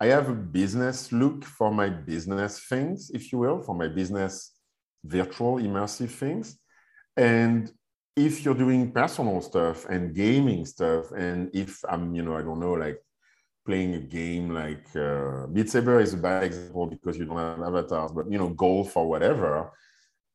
[0.01, 4.59] i have a business look for my business things if you will for my business
[5.05, 6.59] virtual immersive things.
[7.17, 7.71] And
[8.17, 12.61] if you're doing personal stuff and gaming stuff and if i'm you know i don't
[12.61, 12.99] know like
[13.69, 17.61] playing a game like uh, Beat Saber is a bad example because you don't have
[17.71, 19.71] avatars, but you know, golf or whatever,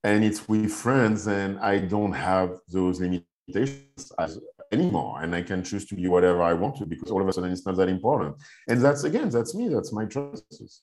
[0.03, 4.39] and it's with friends, and I don't have those limitations as,
[4.71, 7.33] anymore, and I can choose to be whatever I want to because all of a
[7.33, 8.35] sudden it's not that important.
[8.69, 10.81] And that's again, that's me, that's my choices.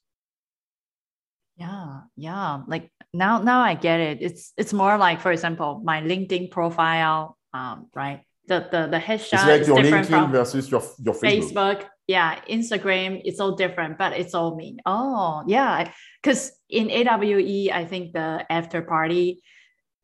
[1.57, 2.63] Yeah, yeah.
[2.67, 4.19] Like now, now I get it.
[4.23, 8.23] It's it's more like, for example, my LinkedIn profile, um, right?
[8.49, 11.23] The the the headshot it's like your LinkedIn versus your your Facebook.
[11.23, 11.81] Facebook
[12.11, 14.77] yeah instagram it's all different but it's all me.
[14.85, 19.43] Oh yeah because in awe i think the after party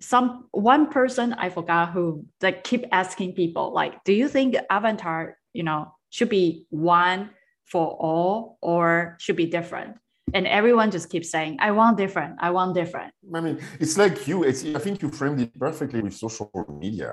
[0.01, 5.37] some one person i forgot who that keep asking people like do you think avatar
[5.53, 5.81] you know
[6.11, 7.31] should be one
[7.73, 9.97] for all or should be different?
[10.35, 13.13] And everyone just keeps saying i want different i want different.
[13.35, 16.51] I mean it's like you it's i think you framed it perfectly with social
[16.85, 17.11] media.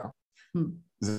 [0.54, 0.72] Hmm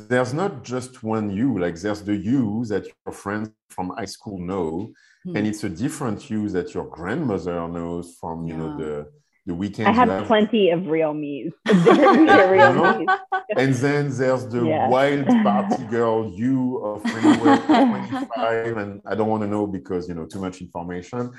[0.08, 4.38] there's not just one you like there's the you that your friends from high school
[4.38, 4.90] know
[5.26, 5.36] mm.
[5.36, 8.60] and it's a different you that your grandmother knows from you yeah.
[8.60, 9.06] know the
[9.46, 9.88] the weekend.
[9.88, 11.52] I have, have plenty of real me's.
[11.66, 13.08] real me's.
[13.56, 14.88] and then there's the yeah.
[14.88, 20.26] wild party girl you of 25, and I don't want to know because you know
[20.26, 21.30] too much information.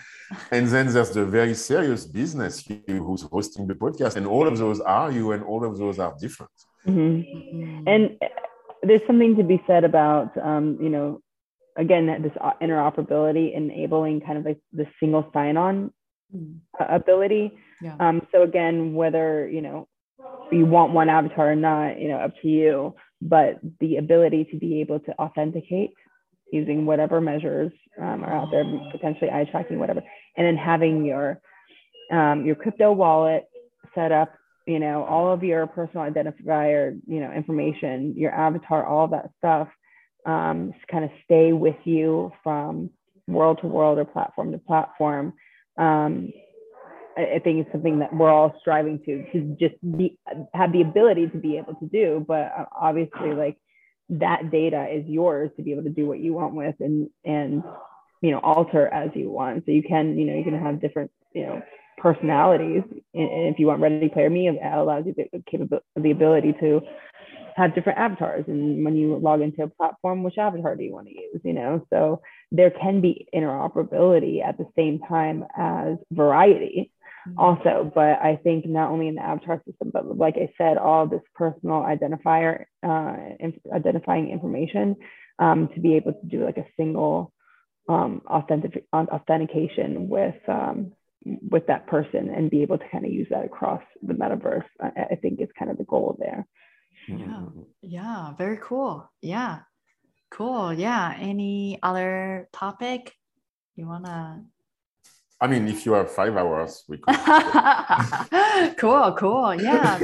[0.52, 4.58] And then there's the very serious business you who's hosting the podcast, and all of
[4.58, 6.52] those are you, and all of those are different.
[6.88, 7.88] Mm-hmm.
[7.88, 8.18] And
[8.84, 11.22] there's something to be said about, um, you know,
[11.76, 12.32] again, this
[12.62, 15.92] interoperability enabling kind of like the single sign on
[16.34, 16.58] mm.
[16.80, 17.58] ability.
[17.82, 17.96] Yeah.
[18.00, 19.88] Um, so again, whether, you know,
[20.52, 24.58] you want one avatar or not, you know, up to you, but the ability to
[24.58, 25.92] be able to authenticate
[26.52, 30.04] using whatever measures um, are out there, potentially eye tracking, whatever,
[30.38, 31.42] and then having your
[32.12, 33.46] um, your crypto wallet
[33.96, 34.32] set up,
[34.66, 39.68] you know, all of your personal identifier, you know, information, your avatar, all that stuff,
[40.26, 42.90] um, kind of stay with you from
[43.28, 45.34] world to world or platform to platform.
[45.78, 46.32] Um,
[47.18, 50.18] I, I think it's something that we're all striving to to just be
[50.54, 53.58] have the ability to be able to do, but uh, obviously, like
[54.10, 57.64] that data is yours to be able to do what you want with and and
[58.22, 61.10] you know alter as you want so you can you know you can have different
[61.34, 61.62] you know
[61.98, 62.84] personalities
[63.14, 66.82] and if you want ready player me it allows you the capability the ability to
[67.56, 71.08] have different avatars and when you log into a platform which avatar do you want
[71.08, 72.22] to use you know so
[72.52, 76.92] there can be interoperability at the same time as variety
[77.28, 77.40] mm-hmm.
[77.40, 81.08] also but i think not only in the avatar system but like i said all
[81.08, 83.16] this personal identifier uh,
[83.74, 84.96] identifying information
[85.40, 87.32] um, to be able to do like a single
[87.88, 90.92] um, authentic authentication with um,
[91.26, 94.92] with that person and be able to kind of use that across the metaverse I,
[95.12, 96.48] I think is kind of the goal there
[97.08, 97.42] yeah
[97.82, 99.60] yeah very cool yeah
[100.32, 103.14] cool yeah any other topic
[103.76, 104.42] you want to
[105.42, 107.16] I mean, if you have five hours, we could.
[108.78, 109.54] cool, cool.
[109.62, 110.00] Yeah.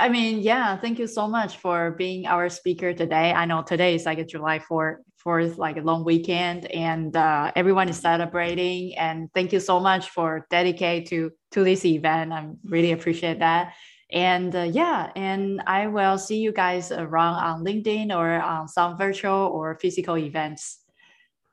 [0.00, 3.32] I mean, yeah, thank you so much for being our speaker today.
[3.32, 4.96] I know today is like a July 4th,
[5.28, 8.96] 4th like a long weekend, and uh, everyone is celebrating.
[8.96, 12.32] And thank you so much for dedicate to to this event.
[12.32, 13.74] I really appreciate that.
[14.10, 18.96] And uh, yeah, and I will see you guys around on LinkedIn or on some
[18.96, 20.78] virtual or physical events.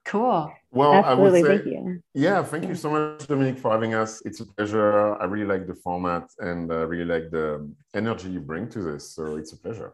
[0.05, 0.53] Cool.
[0.71, 1.39] Well, Absolutely.
[1.39, 2.03] I would say, thank you.
[2.13, 4.21] Yeah, thank you so much, Dominique, for having us.
[4.23, 5.19] It's a pleasure.
[5.21, 9.15] I really like the format and I really like the energy you bring to this.
[9.15, 9.93] So it's a pleasure.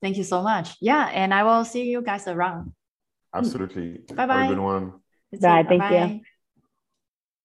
[0.00, 0.76] Thank you so much.
[0.80, 2.72] Yeah, and I will see you guys around.
[3.34, 3.98] Absolutely.
[4.16, 4.34] Bye bye.
[4.34, 5.00] Have a good one.
[5.40, 5.64] Bye.
[5.68, 6.24] Thank you.